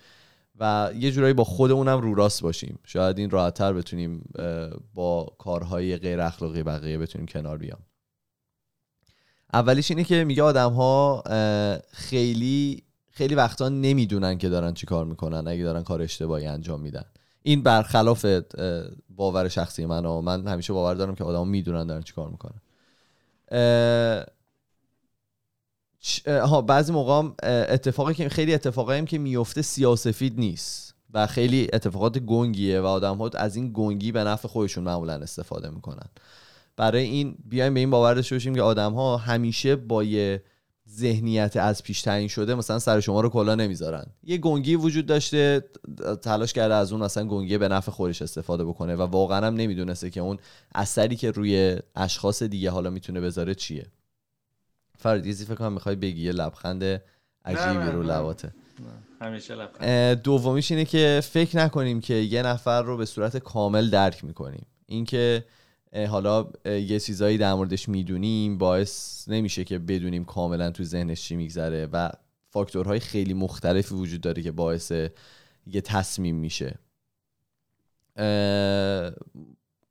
[0.61, 2.79] و یه جورایی با خودمونم رو راست باشیم.
[2.85, 4.33] شاید این راحت تر بتونیم
[4.95, 7.79] با کارهای غیر اخلاقی بقیه بتونیم کنار بیام.
[9.53, 11.23] اولیش اینه که میگه آدم ها
[11.93, 17.05] خیلی خیلی وقتا نمی‌دونن که دارن چی کار می‌کنن اگه دارن کار اشتباهی انجام میدن.
[17.43, 18.27] این برخلاف
[19.09, 22.61] باور شخصی من و من همیشه باور دارم که آدم می‌دونن دارن چی کار می‌کنن.
[26.27, 32.81] ها بعضی موقع اتفاقی که خیلی اتفاقایی که میفته سیاسفید نیست و خیلی اتفاقات گنگیه
[32.81, 36.07] و آدم ها از این گنگی به نفع خودشون معمولا استفاده می‌کنن.
[36.77, 40.43] برای این بیایم به این باور داشته باشیم که آدم ها همیشه با یه
[40.95, 44.07] ذهنیت از پیش تعیین شده مثلا سر شما رو کلا نمی‌ذارن.
[44.25, 45.65] یه گنگی وجود داشته
[46.23, 50.11] تلاش کرده از اون مثلا گنگی به نفع خودش استفاده بکنه و واقعا هم نمی‌دونسته
[50.11, 50.39] که اون
[50.75, 53.87] اثری که روی اشخاص دیگه حالا می‌تونه بذاره چیه.
[54.99, 56.83] فردیزی فکر کنم می‌خوای بگی؟ یه لبخند
[57.45, 58.55] عجیبی رو لباته.
[59.21, 60.23] همیشه لبخند.
[60.23, 64.67] دومیش اینه که فکر نکنیم که یه نفر رو به صورت کامل درک می‌کنیم.
[64.87, 65.45] اینکه
[66.09, 71.87] حالا یه چیزایی در موردش می‌دونیم باعث نمیشه که بدونیم کاملا تو ذهنش چی میگذره
[71.87, 72.11] و
[72.51, 74.93] فاکتورهای خیلی مختلفی وجود داره که باعث
[75.67, 76.79] یه تصمیم میشه.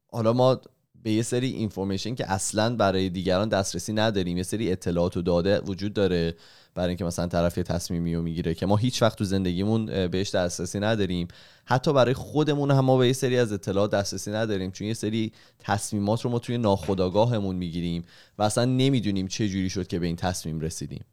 [0.08, 0.62] حالا ما
[1.04, 4.38] به یه سری اینفورمیشن که اصلا برای دیگران دسترسی نداریم.
[4.38, 6.36] یه سری اطلاعات و داده وجود داره
[6.76, 10.36] برای اینکه مثلا طرف یه تصمیمی رو می‌گیره که ما هیچ وقت تو زندگیمون بهش
[10.36, 11.28] دسترسی نداریم.
[11.66, 15.32] حتی برای خودمون هم ما به یه سری از اطلاعات دسترسی نداریم چون یه سری
[15.60, 18.04] تصمیمات رو ما توی ناخودآگاهمون می‌گیریم
[18.38, 21.06] و اصلا نمی‌دونیم چه جوری شد که به این تصمیم رسیدیم.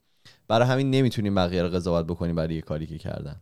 [0.49, 3.37] برای همین نمی‌تونیم بقیه رو قضاوت بکنیم برای یه کاری که کردن.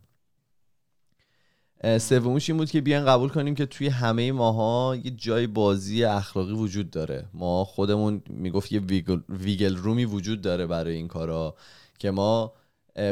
[1.99, 6.53] سومیش این بود که بیان قبول کنیم که توی همه ماها یه جای بازی اخلاقی
[6.53, 7.25] وجود داره.
[7.33, 11.55] ما خودمون می‌گفت یه ویگل, ویگل رومی وجود داره برای این کارا
[11.99, 12.53] که ما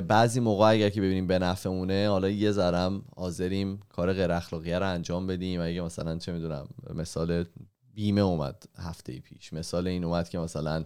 [0.07, 4.89] بعضی موقع اگر که ببینیم به نفعمونه حالا یه ذرم حاضریم کار غیر اخلاقی رو
[4.89, 5.61] انجام بدیم.
[5.61, 7.45] اگه مثلا چه می‌دونم مثال
[7.93, 9.53] بیمه اومد هفته پیش.
[9.53, 10.85] مثال این اومد که مثلا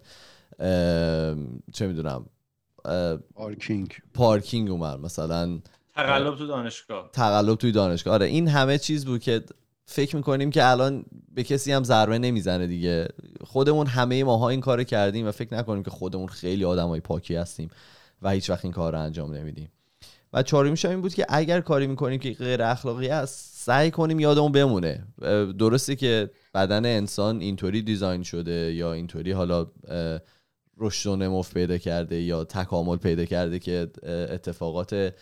[1.73, 2.25] چه می‌دونم
[3.35, 3.93] پارکینگ.
[4.13, 4.99] پارکینگ اومد.
[4.99, 5.59] مثلا
[6.03, 7.09] تقلب تو دانشگاه.
[7.13, 8.13] تقلب توی دانشگاه.
[8.13, 9.43] آره این همه چیز بود که
[9.85, 13.07] فکر می‌کنیم که الان به کسی هم ضربه نمی‌زنه دیگه.
[13.43, 17.69] خودمون همه ماها این کار کردیم و فکر نکنیم که خودمون خیلی آدمای پاکی هستیم
[18.21, 19.71] و هیچ وقت این کار رو انجام نمیدیم.
[20.33, 24.51] و چهارمیش این بود که اگر کاری می‌کنیم که غیر اخلاقی است سعی کنیم یادمون
[24.51, 25.03] بمونه.
[25.59, 29.67] درسته که بدن انسان اینطوری دیزاین شده یا اینطوری حالا
[30.77, 35.13] رشد و نمو پیدا کرده یا تکامل پیدا کرده که اتفاقات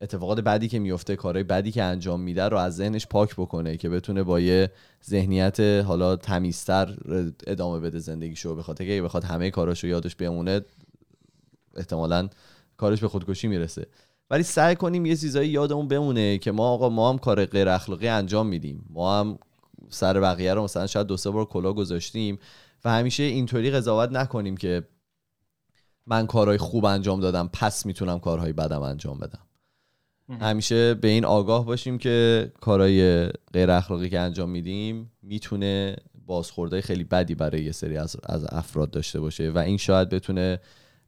[0.00, 3.88] اتفاقات بعدی که میفته کارهای بعدی که انجام میده رو از ذهنش پاک بکنه که
[3.88, 4.70] بتونه با یه
[5.08, 6.96] ذهنیت حالا تمیزتر
[7.46, 8.54] ادامه بده زندگیشو.
[8.54, 10.60] به خاطر که بخواد همه کاراشو یادش بمونه
[11.76, 12.28] احتمالا
[12.76, 13.86] کارش به خودکشی می‌رسه.
[14.30, 18.08] ولی سعی کنیم یه چیزایی یادمون بمونه که ما آقا ما هم کار غیر اخلاقی
[18.08, 18.84] انجام میدیم.
[18.90, 19.38] ما هم
[19.88, 22.38] سر بقیه رو مثلا شاید دو سه بار کلا گذاشتیم
[22.84, 24.82] و همیشه اینطوری قضاوت نکنیم که
[26.06, 29.46] من کارهای خوب انجام دادم پس می‌تونم کارهای بدم انجام بدم.
[30.40, 35.96] همیشه به این آگاه باشیم که کارهای غیر اخلاقی که انجام میدیم می‌تونه
[36.26, 40.60] بازخورده خیلی بدی برای یه سری از, از افراد داشته باشه و این شاید بتونه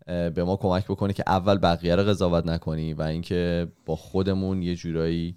[0.06, 4.74] به ما کمک بکنه که اول بقیه رو قضاوت نکنیم و اینکه با خودمون یه
[4.74, 5.36] جورایی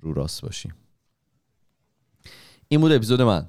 [0.00, 0.74] رو راست باشیم.
[2.68, 3.46] این بود اپیزود من.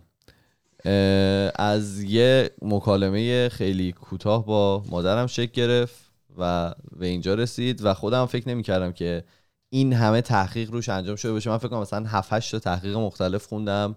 [1.55, 8.25] از یه مکالمه خیلی کوتاه با مادرم شکل گرفت و به اینجا رسید و خودم
[8.25, 9.23] فکر نمی کردم که
[9.69, 11.49] این همه تحقیق روش انجام شده باشه.
[11.49, 13.95] من فکر کنم مثلا 7 8 تا تحقیق مختلف خوندم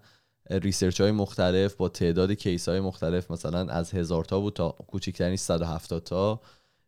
[0.51, 5.37] research های مختلف با تعداد case های مختلف مثلا از هزار تا بود تا کوچکترین
[5.37, 6.41] 170 تا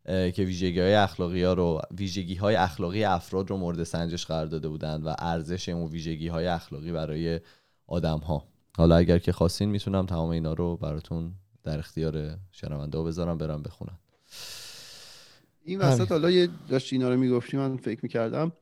[0.06, 4.68] که ویژگی های اخلاقی ها رو ویژگی های اخلاقی افراد رو مورد سنجش قرار داده
[4.68, 7.40] بودند و ارزش اون ویژگی های اخلاقی برای
[7.86, 8.44] آدم ها
[8.78, 11.32] حالا اگر که خواستین می‌تونم تمام اینا رو براتون
[11.64, 13.98] در اختیار شنونده بذارم برم بخونم
[15.64, 18.52] این وسط حالا یه داشت اینا رو می‌گفتی من فکر می‌کردم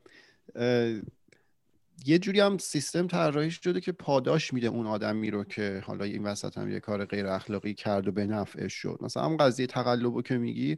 [2.07, 6.25] یه جوری هم سیستم طراحی شده که پاداش میده اون آدمی رو که حالا این
[6.25, 8.99] وسط هم یه کار غیر اخلاقی کرد و به نفعش شد.
[9.01, 10.77] مثلا هم قضیه تقلب که میگی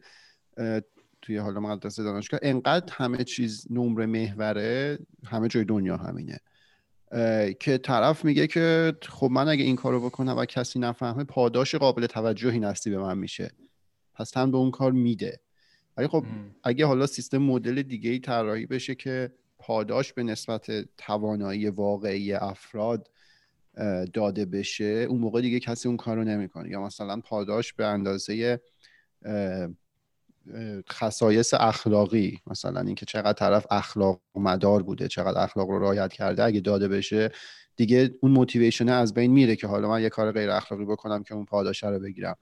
[1.22, 6.41] توی حالا مقدس دانشگاه انقدر همه چیز نمره محوره همه جای دنیا همینه.
[7.61, 12.06] که طرف میگه که خب من اگه این کارو بکنم و کسی نفهمه پاداش قابل
[12.06, 13.50] توجهی نصیب من میشه.
[14.14, 15.40] پس تن به اون کار میده.
[15.96, 16.54] ولی خب ام.
[16.62, 23.11] اگه حالا سیستم مدل دیگه ای طراحی بشه که پاداش به نسبت توانایی واقعی افراد
[24.14, 26.70] داده بشه اون موقع دیگه کسی اون کار رو نمی‌کنه.
[26.70, 28.61] یا مثلا پاداش به اندازه
[30.91, 36.61] خصایص اخلاقی مثلا اینکه چقدر طرف اخلاق مدار بوده چقدر اخلاق رو رعایت کرده اگه
[36.61, 37.30] داده بشه
[37.76, 41.34] دیگه اون موتیویشنه از بین میره که حالا من یه کار غیر اخلاقی بکنم که
[41.34, 42.36] اون پاداشه رو بگیرم.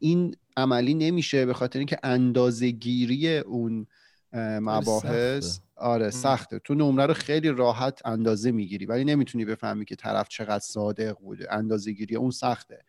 [0.00, 3.86] این عملی نمیشه به خاطر اینکه اندازه گیری اون
[4.32, 5.44] اه، مباحث.
[5.44, 5.62] سخته.
[5.76, 6.58] آره سخته.
[6.58, 11.52] تو نمره رو خیلی راحت اندازه می‌گیری ولی نمی‌تونی بفهمی که طرف چقدر صادق بوده.
[11.52, 12.84] اندازه گیری اون سخته.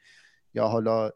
[0.54, 1.12] یا حالا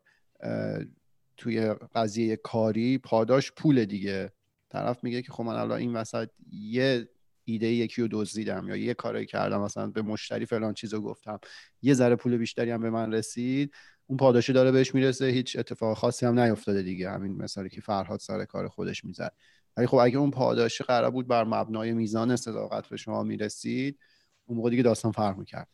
[1.42, 4.32] توی قضیه کاری پاداش پول دیگه.
[4.70, 7.10] طرف میگه که خب من الان این وسط یه
[7.44, 11.40] ایده یکی رو دزدیدم یا یه کاری کردم مثلا به مشتری فلان چیزو گفتم
[11.82, 13.74] یه ذره پول بیشتری هم به من رسید
[14.08, 18.20] اون پاداشه داره بهش می‌رسه هیچ اتفاق خاصی هم نیفتاده دیگه همین مثالی که فرهاد
[18.20, 19.34] سر کار خودش می‌زد.
[19.78, 24.00] ولی خب اگه اون پاداشه قرار بود بر مبنای میزان صداقت به شما می‌رسید
[24.46, 25.68] اون موقع دیگه داستان فرق می‌کرد.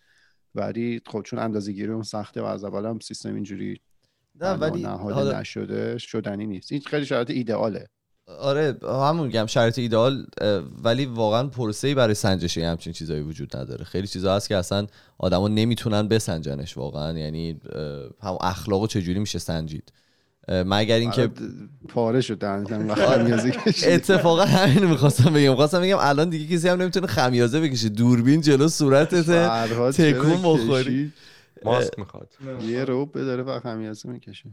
[0.56, 3.82] ولی خب چون اندازه گیری اون سخته و از اول هم سیستم اینجوری
[4.42, 6.72] نه ولی نهاده حالا نشده شدنی نیست.
[6.72, 7.88] این خیلی شرایط ایدئاله.
[8.40, 13.86] آره همون میگم شرایط ایدئال اه، ولی واقعا پروسه‌ای برای سنجش همچین چیزایی وجود نداره.
[13.86, 17.18] خیلی چیزا هست که اصلا آدما نمی‌تونن بسنجنش واقعا.
[17.20, 17.60] یعنی
[18.22, 19.94] هم اخلاقو چجوری میشه سنجید؟
[20.50, 21.50] مگر اینکه برات
[21.88, 22.44] پاره شد
[23.66, 23.90] کشید.
[23.90, 25.56] اتفاقا همین می‌خواستم بگم.
[25.56, 27.90] خواستم بگم الان دیگه کسی هم نمی‌تونه خمیازه بکشه.
[27.90, 29.30] دوربین جلو صورتت
[29.92, 31.14] تکون بخوری.
[31.66, 32.34] ماسک می‌خواد.
[32.62, 34.50] یه روب داره و خمیازه می‌کشه.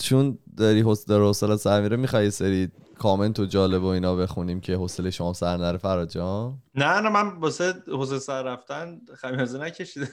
[0.00, 2.68] چون داری حس داره حوصله سر میره می‌خوای سری
[2.98, 5.78] کامنت و جالب و اینا بخونیم که حوصله شما سر نره.
[5.78, 6.58] فراد جان.
[6.74, 10.06] نه نه من واسه حوزه سر رفتن خمیازه نکشیدم.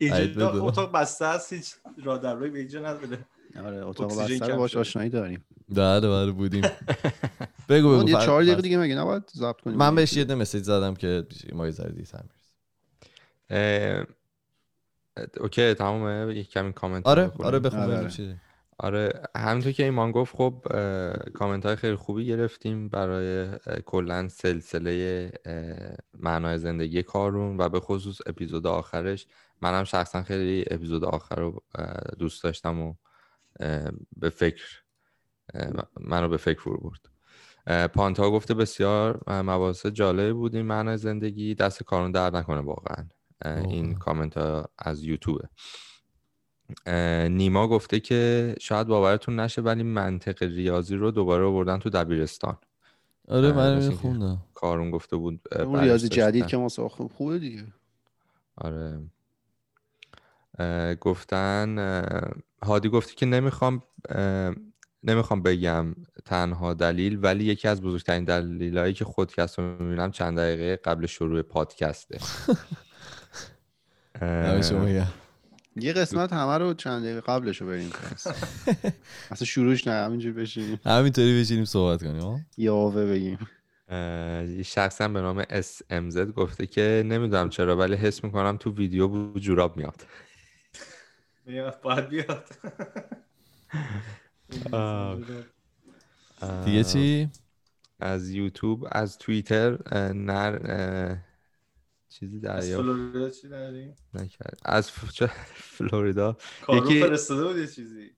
[0.00, 0.64] بدونم.
[0.64, 1.74] اتاق بسته است هیچ
[2.04, 3.18] راه در روی به اینجا نداره.
[3.64, 4.76] آره اتاق بسته باش.
[4.76, 5.44] آشنایی داریم.
[5.68, 6.62] بله بله بودیم.
[7.68, 10.94] بگو بگو یه چهار دقیقه دیگه مگه نباید ضبط کنیم؟ من بهش یه مسیج زدم
[10.94, 11.94] که ما یه ذره
[13.50, 14.04] اه،
[15.40, 16.34] اوکی تمومه.
[16.34, 17.46] یک کمی کامنت آره بخونیم.
[17.46, 18.40] آره بخون آره، آره.
[18.78, 20.66] آره همینطور که ایمان گفت خب
[21.34, 23.48] کامنت های خیلی خوبی گرفتیم برای
[23.86, 25.30] کلا سلسله
[26.18, 29.26] معنای زندگی کارون و به خصوص اپیزود آخرش.
[29.62, 31.62] منم شخصا خیلی اپیزود آخر رو
[32.18, 32.94] دوست داشتم و
[34.16, 34.64] به فکر
[36.00, 37.08] منو به فکر فرو برد.
[37.88, 41.54] پانتا گفته بسیار مباحث جالب بود این معنای زندگی.
[41.54, 43.08] دست کارون درد نکنه واقعا.
[43.44, 43.94] این.
[43.94, 45.48] کامنت ها از یوتیوبه.
[47.28, 52.58] نیما گفته که شاید باورتون نشه ولی منطق ریاضی رو دوباره آوردن تو دبیرستان.
[53.28, 56.08] آره آره، من خوندم کارون گفته بود اون ریاضی.
[56.08, 57.64] جدید که مسابقه خوب خوبه دیگه.
[58.56, 59.00] آره.
[61.00, 61.78] گفتن
[62.62, 63.82] هادی گفتی که نمی‌خوام
[65.04, 70.76] نمی‌خوام بگم تنها دلیل ولی یکی از بزرگترین دلایلی که خودکست رو می‌بینم چند دقیقه
[70.76, 72.60] قبل شروع پادکسته اه، دم
[73.72, 74.11] شما گرم.
[75.76, 77.90] یه قسمت همه رو چند دقیقه قبلش رو بریم.
[79.30, 80.80] اصلا شروعش نه همینجوری بشینیم.
[80.84, 83.38] همینطوری بشینیم صحبت کنیم؟ یاوه بگیم.
[85.00, 89.76] هم به نام SMZ گفته که نمی‌دونم چرا ولی حس می‌کنم تو ویدیو بود جوراب
[89.76, 90.06] میاد.
[91.46, 92.48] میاد باید بیاد.
[96.64, 97.28] دیگه چی؟
[98.00, 99.78] از یوتیوب از توییتر
[100.12, 100.58] نر
[102.12, 104.60] اه، چیزی از دریافت فلوریدا چی داریم نکرد.
[104.64, 106.36] از ف- چه- فلوریدا.
[106.66, 108.10] کارو یکی- فرستاده بود یه چیزی؟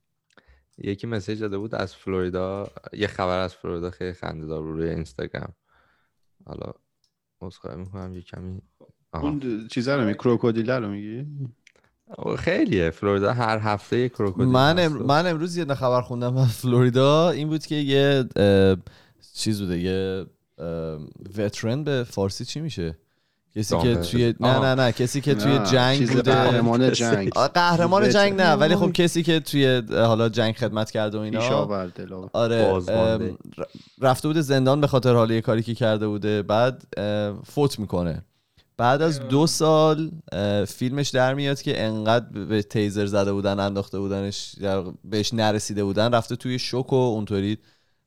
[0.79, 2.71] یکی مسیج داده بود از فلوریدا.
[2.93, 5.53] یه خبر از فلوریدا خیلی خنده دار بود روی اینستاگرام.
[6.47, 6.73] حالا
[7.41, 8.63] عذرخواهی می‌کنم یه کمی
[9.13, 9.29] آها.
[9.29, 11.27] اون چیزا رو میگی؟ کروکودیله رو میگی؟
[12.39, 12.91] خیلیه.
[12.91, 14.93] فلوریدا هر هفته یه کروکودیل من ام...
[14.93, 17.31] من امروز یه خبر خوندم از فلوریدا.
[17.31, 18.77] این بود که یه اه،
[19.35, 20.27] چیز بوده یه
[21.39, 22.99] وترن به فارسی چی میشه؟
[23.57, 23.95] کسی که.
[23.97, 24.59] توی نه.
[24.59, 26.33] نه نه کسی که توی جنگ بوده.
[26.33, 27.33] قهرمان جنگ.
[27.33, 28.53] قهرمان جنگ نه.
[28.53, 31.89] ولی خب کسی که توی حالا جنگ خدمت کرده و اینا.
[32.33, 32.81] آره
[34.01, 36.43] رفته بوده زندان به خاطر حالا یه کاری که کرده بوده.
[36.43, 36.83] بعد
[37.47, 38.25] فوت می‌کنه.
[38.77, 40.11] بعد از دو سال
[40.69, 44.55] فیلمش در میاد که انقدر به تیزر زده بودن انداخته بودنش
[45.05, 46.15] بهش نرسیده بودن.
[46.15, 47.59] رفته توی شوک و اونطوری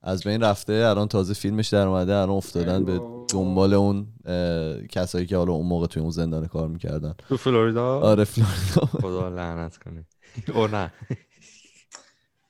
[0.03, 0.73] از بین رفته.
[0.73, 5.67] الان تازه فیلمش در اومده الان افتادن به دنبال اون اه، کسایی که حالا اون
[5.67, 7.13] موقع توی اون زندان کار می‌کردن.
[7.29, 8.85] تو فلوریدا؟ آره فلوریدا.
[9.01, 10.05] خدا لعنت کنه.
[10.55, 10.93] او نه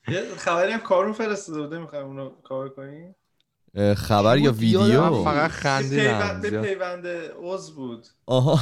[0.08, 3.14] یه خبری هم کارون فرستاده بوده می‌خوایم اونو کار کنیم
[3.94, 6.40] خبر یا ویدیو؟ من فقط خندیدم.
[6.42, 6.62] به.
[6.62, 7.06] پیوند
[7.42, 8.06] عضو بود.
[8.26, 8.60] آها.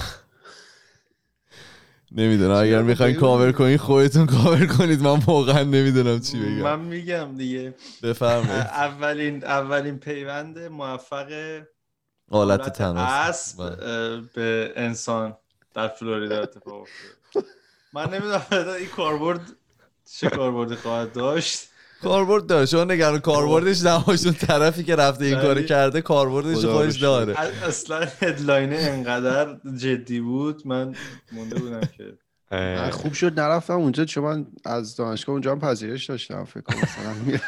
[2.13, 5.03] نمی‌دونم اگر می‌خواین کاور کنین خودتون کاور کنید.
[5.03, 6.63] من واقعا نمی‌دونم چی بگم.
[6.63, 7.75] من میگم دیگه.
[8.03, 8.51] بفرمایید.
[8.51, 11.63] اولین اولین پیوند موفق
[12.31, 13.31] حالت تناسب.
[13.31, 14.21] اسب بله.
[14.35, 15.37] به انسان
[15.75, 17.45] در فلوریدا اتفاق افتاد
[17.93, 18.43] من نمی‌دونم
[18.79, 19.41] این کاربرد
[20.19, 21.69] چه کاربردی خواهد داشت.
[22.03, 22.67] کاربرد داره.
[22.67, 24.33] شما نگران کاربردش نباشون.
[24.33, 27.01] طرفی که رفته این کارو کرده کاربردش خودش.
[27.01, 27.41] داره.
[27.41, 30.95] اصلا هدلاین انقدر جدی بود من
[31.33, 32.19] مونده بودم که.
[32.91, 33.41] خوب شد.
[33.41, 34.05] نرفتم اونجا.
[34.05, 36.45] چون من از دانشگاه اونجا هم پذیرش داشتم.
[36.45, 37.39] فکر کنم مثلا.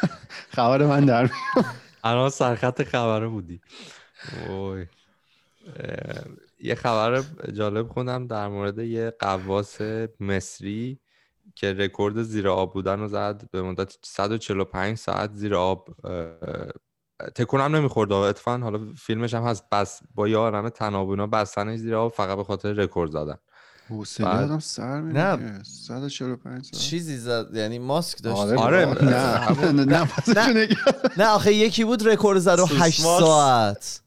[0.49, 1.29] خبر من در.
[2.03, 3.61] الان سرخط خبره بودی.
[4.49, 4.85] اوی
[6.59, 9.77] یه خبر جالب خوندم در مورد یه قواس
[10.19, 10.99] مصری
[11.55, 13.43] که رکورد زیر آب بودن رو زد.
[13.51, 15.87] به مدت 145 ساعت زیر آب
[17.35, 18.11] تکونم نمی‌خورد.
[18.11, 19.63] اتفاقا حالا فیلمش هم هست.
[19.71, 23.37] بس با یه عالم تنابونا بستنش زیر آب فقط به خاطر رکورد زدن.
[23.89, 25.35] حوصله بعد- آدم سر نه.
[25.35, 26.83] میره 145 ساعت.
[26.83, 27.47] چیزی زد.
[27.53, 28.37] یعنی ماسک داشت.
[28.39, 28.57] آره.
[28.57, 29.01] آره، بابا.
[29.71, 30.07] نه.
[30.43, 30.67] نه.
[31.17, 31.25] نه.
[31.27, 33.19] آخه یکی بود رکورد زد و 8 سوسماس.
[33.19, 34.01] ساعت.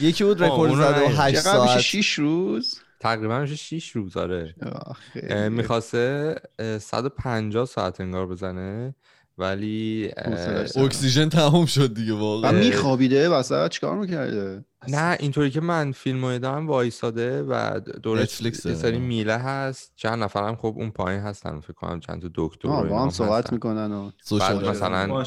[0.00, 1.22] یکی بود رکورد اونو زد و ندیدم.
[1.22, 1.80] 8 چقدر میشه ساعت.
[1.80, 4.54] 6 روز؟ تقریبا میشه 6 روز آره.
[5.48, 8.94] می‌خواسته اه، 150 ساعت انگار بزنه
[9.38, 10.10] ولی.
[10.76, 16.32] اکسیژن تموم شد دیگه و واقعا میخوابیده وسط چیکار می‌کرده؟ نه اینطوری که من فیلم
[16.32, 18.98] دیدم وایساده و دورش نتفلیکس یه سری.
[18.98, 23.10] میله هست چند نفرم خب اون پایین هستن فکر کنم چند تا دکتر با هم
[23.10, 23.54] صحبت هستن.
[23.54, 25.24] می‌کنن و سوشال بعد مثلا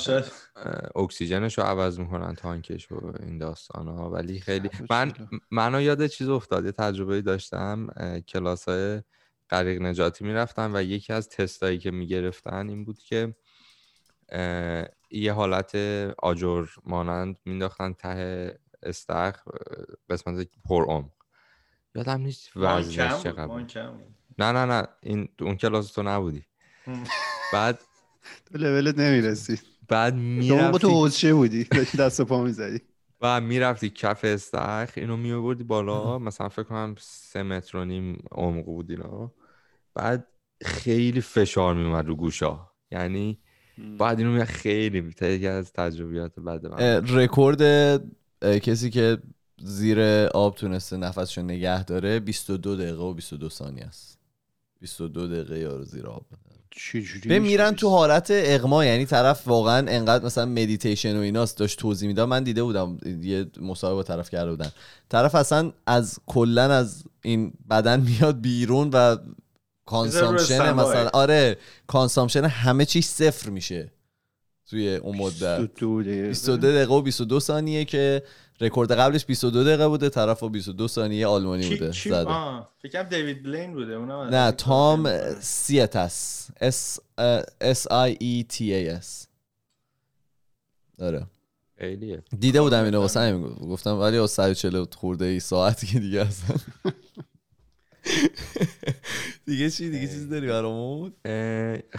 [0.95, 5.13] اکسیژنش رو عوض می‌کنن تانکش و این داستان ها ولی خیلی من.
[5.51, 7.87] منو یاد چیز افتاد یه تجربه داشتم
[8.27, 9.01] کلاس های
[9.49, 13.35] غریق نجاتی می‌رفتم و یکی از تستایی که می‌گرفتن این بود که
[15.11, 15.75] یه حالت
[16.17, 19.51] آجر مانند مینداختن ته استخر
[20.09, 21.11] قسمت پر عمق.
[21.95, 23.63] یادم نیست وزنش چقدر.
[24.37, 26.43] نه نه نه این اون کلاس تو نبودی.
[27.53, 27.81] بعد
[28.51, 29.59] تو لولت نمی‌رسی.
[29.89, 31.63] بعد می‌رفتی تو حوزچه بودی.
[31.63, 32.81] داشتی دست پا می‌زدی.
[33.21, 36.19] و می‌رفتی کف استخر اینو میآوردی بالا.
[36.19, 39.33] مثلا فکر کنم سه متر و نیم عمق بود اینا.
[39.93, 40.27] بعد
[40.61, 42.69] خیلی فشار میومد رو گوشا.
[42.91, 43.39] یعنی
[43.99, 47.61] بعد اینو خیلی از تجربیات اه، رکورد
[48.43, 49.17] کسی که
[49.61, 50.01] زیر
[50.33, 54.17] آب تونسته نفسشو نگه داره 22 دقیقه و 22 ثانیه است.
[54.79, 56.25] 22 دقیقه یارو زیر آب.
[57.25, 62.07] به میرن؟ تو حالت اغما یعنی طرف واقعا انقدر مثلا مدیتیشن و ایناست داشت توضیح
[62.07, 62.27] می‌داد.
[62.27, 64.71] من دیده بودم یه مصاحبه با طرف کرده بودن.
[65.09, 69.17] طرف اصلا از کلا از این بدن میاد بیرون و
[69.85, 70.71] consumption.
[70.73, 73.91] مثلا آره consumption همه چیز صفر میشه.
[74.73, 75.59] توی اون مدت.
[75.59, 76.27] 22 دقیقه.
[76.27, 78.23] 22 دقیقه و 22 ثانیه که
[78.61, 81.91] رکورد قبلش 22 دقیقه بوده طرف و 22 ثانیه آلمانی بوده.
[81.91, 82.63] کی- زده.
[82.83, 85.09] فکرم دیوید بلین بوده اونم نه Tom
[85.39, 86.99] Sietas S
[87.61, 89.27] S I E T A S
[90.99, 91.27] آره.
[91.77, 92.23] خیلیه.
[92.39, 96.21] دیده بودم اینو واسه همین گفت- گفتم ولی از 140 خورده ای ساعتی که دیگه
[96.21, 96.55] اصلا.
[99.45, 101.13] دیگه چی دیگه چیزی داری برامون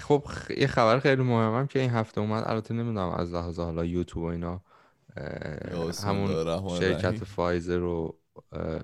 [0.00, 0.24] خب
[0.58, 4.28] یه خبر خیلی مهمم که این هفته اومد البته نمی‌دونم از لحاظ حالا یوتیوب و
[4.28, 4.62] اینا
[6.04, 7.24] همون شرکت.
[7.24, 8.18] فایزر و
[8.52, 8.80] اه،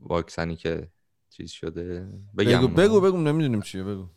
[0.00, 0.88] واکسنی که
[1.30, 4.08] چیز شده بگم بگو؟ بگو بگو نمی‌دونیم چیه بگو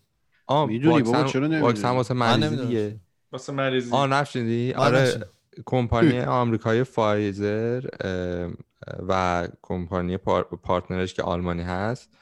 [0.48, 2.56] آه می‌دونی بابا، واکسن چرا نمی‌دونی؟ واکسن واسه مریضی.
[2.66, 3.00] دیگه
[3.32, 5.26] واسه مریضی آه نشنیدی آه، آره.
[5.66, 7.82] کمپانی آمریکایی فایزر
[9.08, 12.18] و کمپانی par- partner ش که آلمانی هست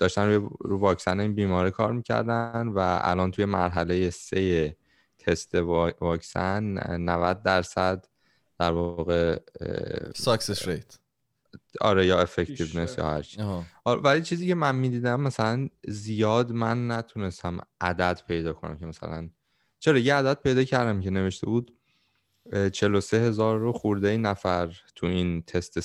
[0.00, 4.76] داشتن روی رو واکسن این بیماره کار می‌کردن و الان توی مرحله سه
[5.18, 6.62] تست وا- واکسن
[7.00, 8.04] 90 درصد
[8.58, 9.38] در واقع
[10.16, 10.98] success rate
[11.80, 12.98] آره یا افکتیونس.
[12.98, 13.40] یا هر چی.
[13.84, 19.28] آره، ولی چیزی که من می‌دیدم مثلا زیاد من نتونستم عدد پیدا کنم که مثلا
[19.78, 21.78] چرا یه عدد پیدا کردم که نوشته بود
[22.72, 25.78] 43 هزار رو خورده ای نفر تو این تست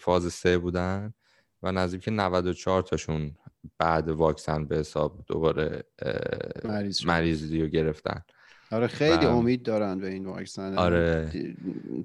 [0.00, 1.14] فاز سه بودن
[1.62, 3.36] و نزدیک 94 تاشون
[3.78, 5.84] بعد واکسن به حساب دوباره
[6.64, 7.06] مریض.
[7.06, 8.22] مریضی رو گرفتن
[8.70, 11.32] آره خیلی و- امید دارن به این واکسن آره.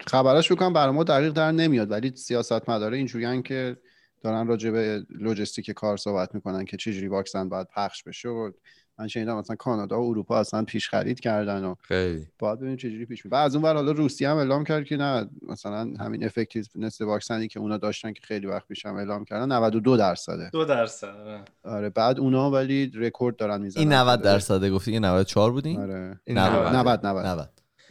[0.07, 3.78] خبرش بکنم برای ما دقیق در نمیاد ولی سیاست مداره اینجوریان که
[4.21, 8.51] دارن راجع به لوجستیک کار صحبت می‌کنن که چجوری واکسن باید پخش بشه و
[8.99, 12.27] من شنیدم مثلا کانادا و اروپا اصلا پیش خرید کردن و خیلی.
[12.39, 13.37] باید ببینیم چجوری پیش میره.
[13.37, 17.47] و از اون ور حالا روسیه هم اعلام کرد که نه مثلا همین effectiveness واکسنی
[17.47, 20.49] که اونا داشتن که خیلی وقت پیش هم اعلام کردن 92 درصده.
[20.49, 21.43] دو درصد آره.
[21.63, 23.81] آره بعد اونا ولی رکورد دارن می‌زنن.
[23.81, 26.19] این 90 درصده گفتی که 94 بودین؟ آره.
[26.25, 26.75] این 90.
[26.75, 27.49] 90 90 90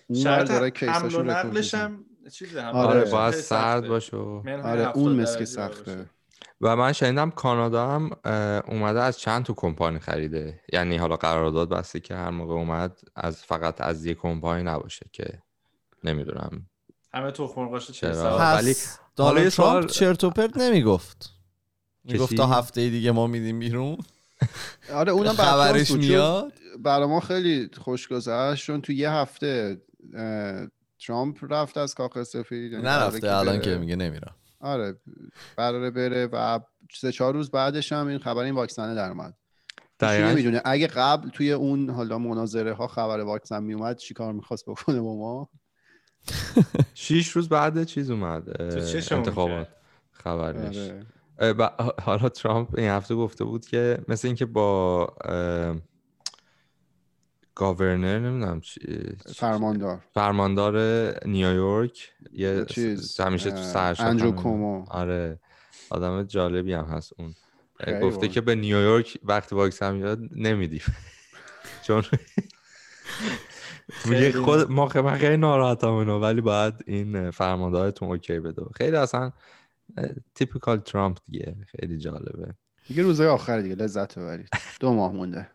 [0.08, 3.88] اون ور شرط حمل و نقلش هم چیزه هم آره، آره باید سرد.
[3.88, 4.52] باشه آره
[4.86, 6.06] 70 اون مسکی درجه سخته.
[6.60, 8.10] و من شنیدم کانادا هم
[8.68, 10.60] اومده از چند تا کمپانی خریده.
[10.72, 15.42] یعنی حالا قرارداد بسته که هر موقع اومد از فقط از یک کمپانی نباشه که
[16.04, 16.66] نمی‌دونم.
[17.14, 18.74] همه تو مرغاش چرا؟ ولی یه
[19.16, 21.32] ترامپ سوال- چرت و پرت نمی‌گفت.
[22.04, 23.96] می‌گفت؟ تا هفته دیگه ما میدیم بیرون.
[24.94, 29.80] آره اونم خبرش میاد؟ برای ما خیلی خوش گذشت چون تو یه هفته
[31.06, 32.72] ترامپ رفت از کاخ سفید.
[32.72, 33.60] یعنی نرفته الان.
[33.60, 34.96] که میگه نمیرم آره
[35.56, 36.60] قراره بره و
[36.92, 39.34] سه چهار روز بعدش هم این خبر این واکسنه در اومد.
[40.02, 40.62] نمی‌دونه.
[40.64, 45.48] اگه قبل توی اون حالا مناظره ها خبر واکسن میومد چیکار می‌خواست بکنه با ما
[46.94, 48.62] شیش روز بعد چیز اومد
[49.10, 49.68] انتخابات.
[50.12, 50.90] خبرش.
[51.38, 51.70] آره.
[52.02, 55.06] حالا ترامپ این هفته گفته بود که مثل اینکه با
[57.56, 58.80] گاورنر نمی‌دونم چی
[59.36, 60.00] فرماندار.
[60.14, 60.76] فرماندار
[61.26, 62.12] نیویورک.
[62.32, 64.32] یه چیز، همیشه تو اه، سرشت اندرو.
[64.32, 64.84] کومو.
[64.88, 65.40] آره.
[65.90, 67.34] آدم جالبی هم هست اون.
[68.02, 68.28] گفته.
[68.28, 70.82] که به نیویورک وقتی واکسن میاد نمیدیم.
[71.86, 72.02] چون
[74.04, 78.62] میگه خود ما خیلی ناراحتم اینو ولی باید این فرماندارتون اوکی بده.
[78.74, 79.32] خیلی اصلا
[80.34, 81.56] تیپیکال ترامپ دیگه.
[81.66, 82.54] خیلی جالبه.
[82.88, 84.48] دیگه روزهای آخر دیگه لذت ببرید.
[84.80, 85.50] دو ماه مونده.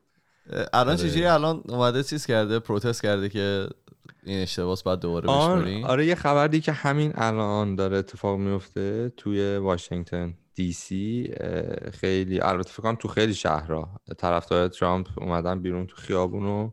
[0.52, 0.98] الان آره.
[0.98, 3.68] چجوری الان اومده چیز کرده پروتست کرده که
[4.24, 9.14] این اشتباس باید دوباره آن بشماریم آره یه خبری که همین الان داره اتفاق میفته
[9.18, 11.34] توی واشنگتن دی سی
[11.94, 16.72] خیلی البته فکر کنم تو خیلی شهرها طرفدار ترامپ اومدن بیرون تو خیابون و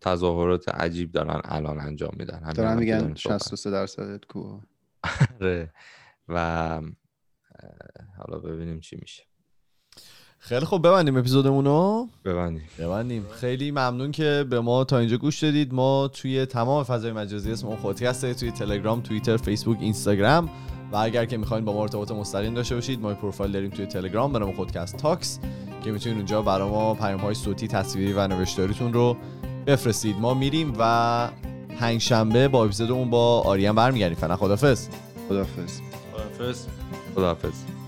[0.00, 4.60] تظاهرات عجیب دارن الان انجام میدن دارن میگن داریم صحبت 63 درصد کو
[5.40, 5.72] آره.
[6.28, 6.80] و
[8.18, 9.29] حالا ببینیم چی میشه
[10.42, 12.62] خیلی خوب ببندیم اپیزودمون رو ببندیم.
[12.78, 13.26] ببندیم.
[13.40, 15.74] خیلی ممنون که به ما تا اینجا گوش دادید.
[15.74, 20.50] ما توی تمام فضای مجازی اسم اون خودی هسته توی تلگرام توییتر فیسبوک اینستاگرام.
[20.92, 24.32] و اگر که می‌خواین با ما ارتباط مستقیم داشته باشید ما پروفایل داریم توی تلگرام
[24.32, 25.38] به نام خودکست تاکس
[25.84, 29.16] که می‌تونید اونجا برای ما پیام های صوتی تصویری و نوشتاریتون رو
[29.66, 30.16] بفرستید.
[30.16, 31.28] ما میریم و
[31.78, 34.18] پنجشنبه با اپیزودمون با آریان برمیگردیم.
[34.18, 34.88] فعلا خدافظ
[35.28, 35.80] خدافظ
[36.12, 36.66] خداحافظ.
[37.14, 37.79] خداحافظ.